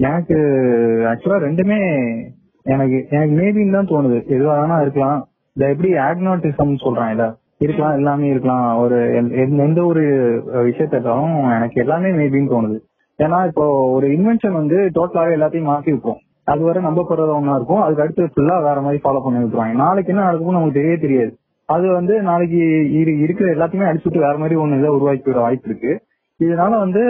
[0.00, 0.34] எனக்கு
[1.04, 1.78] ஆக்சுவலா ரெண்டுமே
[2.62, 4.18] எனக்கு எனக்கு மேபின்னு தான் தோணுது.
[4.28, 5.28] எதுவா வேணா இருக்கலாம்.
[5.52, 8.78] இந்த எப்படி ஆக்னாட்டிசம் சொல்றான் இல்ல இருக்கலாம் எல்லாமே இருக்கலாம்.
[8.78, 10.02] ஒரு எந்த- எந்த- எந்த ஒரு
[10.52, 12.78] விஷயத்தாலும் எனக்கு எல்லாமே மேபின்னு தோணுது.
[13.18, 17.80] ஏன்னா இப்போ ஒரு இன்வென்ஷன் வந்து டோட்டலாவே எல்லாத்தையும் மாத்தி வைப்போம் அது வரை நம்ப போறது ஒண்ணா இருக்கும்.
[17.80, 19.74] அதுக்கு அடுத்து ஃபுல்லா வேற மாதிரி ஃபாலோ பண்ணி விட்டுருவாங்க.
[19.74, 21.36] நாளைக்கு என்ன நடக்கும்னு நமக்கு தெரியவே தெரியாது.
[21.66, 26.00] அது வந்து நாளைக்கு இருக்கிற எல்லாத்தையுமே அடிச்சுட்டு வேற மாதிரி ஒண்ணு இதை உருவாக்கி விட வாய்ப்பு இருக்கு.
[26.40, 27.02] இதனால வந்து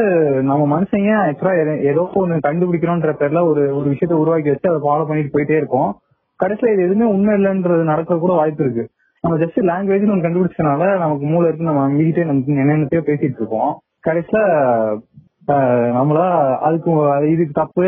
[0.42, 1.54] நம்ம மனுஷங்க ஆக்சுவலா
[1.90, 5.90] ஏதோ ஒண்ணு கண்டுபிடிக்கணும்ன்ற பேர்ல ஒரு ஒரு விஷயத்த உருவாக்கி வச்சு அதை ஃபாலோ பண்ணிட்டு போயிட்டே இருக்கோம்.
[6.40, 8.84] கடைசியில இது எதுவுமே உண்மை இல்லைன்றது நடக்க கூட வாய்ப்பு இருக்கு.
[9.24, 13.72] நம்ம ஜஸ்ட் லாங்குவேஜ் ஒன்று கண்டுபிடிச்சனால நமக்கு மூளை இருக்கு நம்ம அங்கிட்டே நமக்கு என்னென்னத்தையோ பேசிட்டு இருக்கோம்.
[14.06, 14.40] கடைசியில
[15.48, 16.24] ஆஹ், நம்மளா
[16.66, 16.90] அதுக்கு
[17.26, 17.84] இதுக்கு தப்பு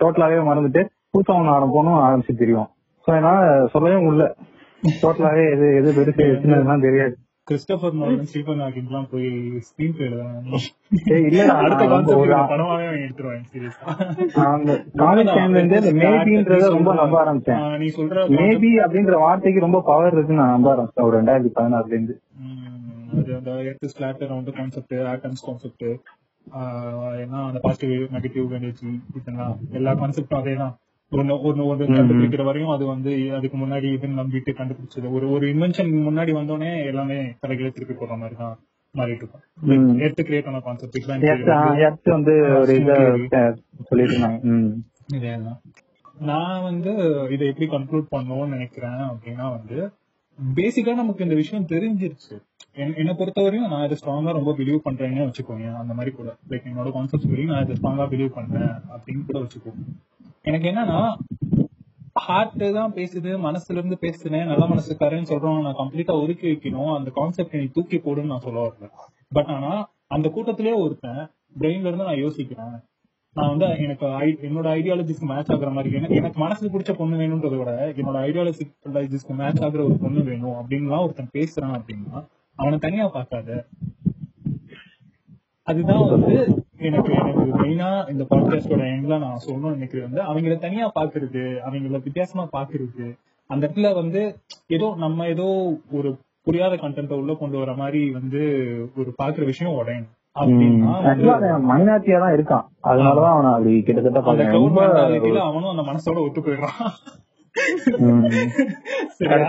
[0.00, 2.68] டோட்டலாவே மறந்துட்டு புதுசா ஒண்ணு ஆரம்பிக்கணும் ஆரம்பிச்சு தெரியும்.
[3.06, 3.38] சோ அதனால
[3.72, 4.26] சொல்லவே முடியல.
[5.02, 7.14] டோட்டலாவே எது எது பெருசு சின்னதுலாம் தெரியாது.
[7.48, 9.28] கிறிஸ்டபர் நோலன் ஸ்டீபன் ஹாக்கிங்லாம் போய்
[9.68, 13.86] ஸ்கிரீன் பிளே இல்லடா, அடுத்த கான்செப்ட் படமாவே எடுத்துருவாங்க சீரியஸா
[16.76, 17.64] ரொம்ப நம்ப ஆரம்பிச்சேன்.
[17.82, 22.16] நீ சொல்ற மேபி அப்படின்ற வார்த்தைக்கு ரொம்ப பவர் இருக்குன்னு நான் நம்ப ஆரம்பிச்சேன் ஒரு ரெண்டாயிரத்தி பதினாறுல இருந்து.
[23.16, 25.86] அது அந்த எர்த் ஸ்பிளாட்டர் வந்து கான்செப்ட் ஆட்டம்ஸ் கான்செப்ட்
[27.22, 30.72] ஏன்னா அந்த பாசிட்டிவ் நெகட்டிவ் எனர்ஜி இதெல்லாம் எல்லா கான்செப்டும் அதே தான்
[31.12, 35.10] ஒன்னு ஒன்னு ஒரு கண்டுபிடிக்கிற வரையும் அது வந்து அதுக்கு முன்னாடி இதுன்னு நம்பிட்டு கண்டுபிடிச்சது.
[35.10, 38.58] ஒரு ஒரு இன்வென்ஷன் முன்னாடி வந்தோடனே எல்லாமே தலைகளை திருப்பி போடுற மாதிரி தான்
[38.96, 39.40] மாறிட்டு இருக்கும்.
[39.98, 42.72] எர்த் கிரியேட் ஆன கான்செப்ட் எர்த் வந்து ஒரு
[45.14, 45.38] இத
[46.18, 46.94] நான் வந்து
[47.28, 49.90] எப்படி கன்க்ளூட் பண்ணணும்னு நினைக்கிறேன் அப்படின்னா வந்து
[50.54, 52.42] பேசிக்கா நமக்கு இந்த விஷயம் தெரிஞ்சிருச்சு.
[52.74, 55.74] என்- என்னை பொறுத்தவரையும் நான் இதை ஸ்ட்ராங்கா ரொம்ப பிலீவ் பண்றேன்னு வச்சுக்கோங்க.
[55.74, 56.36] அந்த மாதிரி கூட.
[56.48, 59.72] லைக் என்னோட கான்செப்ட் சொல்லி நான் இதை ஸ்ட்ராங்கா பிலீவ் பண்றேன் அப்படின்னு கூட வச்சுக்கோ
[60.44, 61.00] எனக்கு என்னன்னா
[62.24, 66.90] ஹார்ட் தான் பேசுது மனசுல இருந்து பேசுனேன் நல்ல மனசுக்காரன்னு சொல்றவங்க நான் கம்ப்ளீட்டா ஒதுக்கி வைக்கணும்.
[66.96, 68.88] அந்த கான்செப்ட் நீ தூக்கி போடுன்னு நான் சொல்ல வரல.
[69.32, 69.70] பட் ஆனா
[70.06, 71.20] அந்த கூட்டத்திலே ஒருத்தன்
[71.60, 72.74] பிரெயின்ல இருந்து நான் யோசிக்கிறேன்.
[73.36, 74.06] நான் வந்து எனக்கு
[74.48, 79.62] என்னோட ஐடியாலஜிஸ்க்கு மேட்ச் ஆகுற மாதிரி எனக்கு எனக்கு மனசுக்கு பிடிச்ச பொண்ணு வேணும்ன்றத விட என்னோட ஐடியாலஜிஸ்க்கு மேட்ச்
[79.66, 82.18] ஆகுற ஒரு பொண்ணு வேணும் அப்படின்லாம் ஒருத்தன் பேசுறான் அப்படின்னா
[82.58, 83.50] அவனை தனியா பார்க்காத.
[85.66, 86.34] அதுதான் வந்து
[86.78, 92.48] எனக்கு எனக்கு மெயினா இந்த பாட்காஸ்டோட எண்ட்ல நான் சொல்லணும்னு நினைக்கிறது வந்து அவங்கள தனியா பாக்குறது அவங்கள வித்தியாசமா
[92.52, 93.06] பாக்குறது
[93.50, 94.20] அந்த இடத்துல வந்து
[94.66, 95.46] ஏதோ நம்ம ஏதோ
[95.90, 96.10] ஒரு
[96.42, 98.40] புரியாத கண்டென்ட் உள்ள கொண்டு வர மாதிரி வந்து
[98.96, 100.10] ஒரு பாக்குற விஷயம் உடையணும்.
[101.66, 102.64] மைனாரிட்டியா தான் இருக்கான்.
[102.84, 104.20] அதனாலதான் அவனை அப்படி கிட்டத்தட்ட
[105.40, 106.80] அவனும் அந்த மனசோட ஒத்து போயிடுறான்.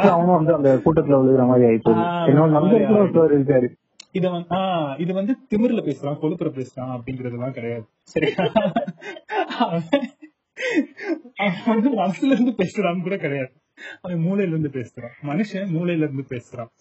[0.09, 2.03] அவனும் வந்து அந்த கூட்டத்துல விழுகிற மாதிரி ஆயிப்போகுது.
[2.05, 2.85] ஆ, என்னோட நண்பர்
[3.33, 3.67] இருக்காரு.
[4.13, 7.85] இத வந்து ஆஹ் இது வந்து திமிர்ல பேசுறான் கொழுப்புற பேசுறான் அப்படிங்கறதெல்லாம் கிடையாது.
[8.03, 8.51] சரியா
[11.37, 13.51] அவன் வந்து மனசுல இருந்து பேசுறான்னு கூட கிடையாது.
[14.01, 15.15] அவன் மூளையில இருந்து பேசுறான்.
[15.23, 16.71] மனுஷன் மூளையில இருந்து பேசுறான்.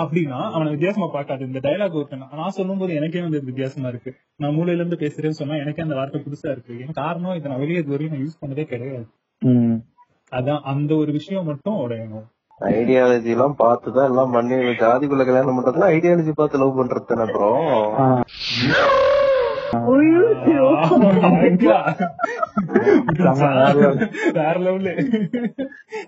[0.00, 1.46] அப்படின்னா அவனை வித்தியாசமா பார்க்காது.
[1.46, 4.14] இந்த டயலாக் ஒருத்தன் நான் சொல்லும் போது எனக்கே வந்து வித்தியாசமா இருக்கு.
[4.36, 6.80] நான் மூளையில இருந்து பேசுறேன்னு சொன்னா எனக்கே அந்த வார்த்தை புதுசா இருக்கு.
[6.80, 9.06] ஏன் காரணம் இதை நான் வெளியே இது வரையும் நான் யூஸ் பண்ணதே கிடையாது.
[10.30, 12.26] அதான் அந்த ஒரு விஷயம் மட்டும் உடையணும்
[12.60, 18.24] ஐடியாலஜி எல்லாம் பார்த்துதான் எல்லாம் பண்ணி ஜாதிக்குள்ள கல்யாணம் பண்றதுல ஐடியாலஜி பார்த்து லவ் பண்றது தானே அப்புறம்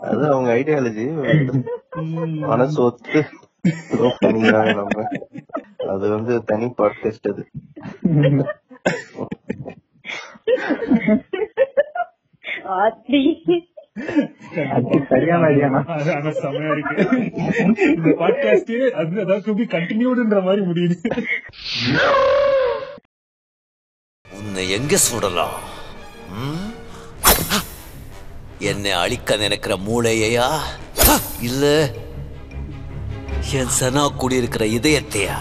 [0.00, 1.24] அது அவங்க ஐடியாலஜி
[2.38, 3.24] மனசு ஒத்து
[4.20, 5.08] நம்ம.
[5.88, 7.46] அது வந்து தனி பாட்காஸ்ட் அது.
[12.64, 13.44] ஆத்தி.
[13.44, 13.79] அது
[15.10, 17.04] சரியான ஐடியாண்ணா அது ஆனா செமையா இருக்கு.
[17.94, 20.96] இந்த பாட்காஸ்ட் அது அதாவது டு பி கண்டினியூடுன்ற மாதிரி முடியுது.
[24.38, 25.56] உன்னை எங்க சுடலாம்?
[28.70, 30.48] என்னை அழிக்க நினைக்கிற மூளையையா?
[31.48, 31.64] இல்ல
[33.58, 35.36] என் சனா குடியிருக்கிற இதயத்தையா?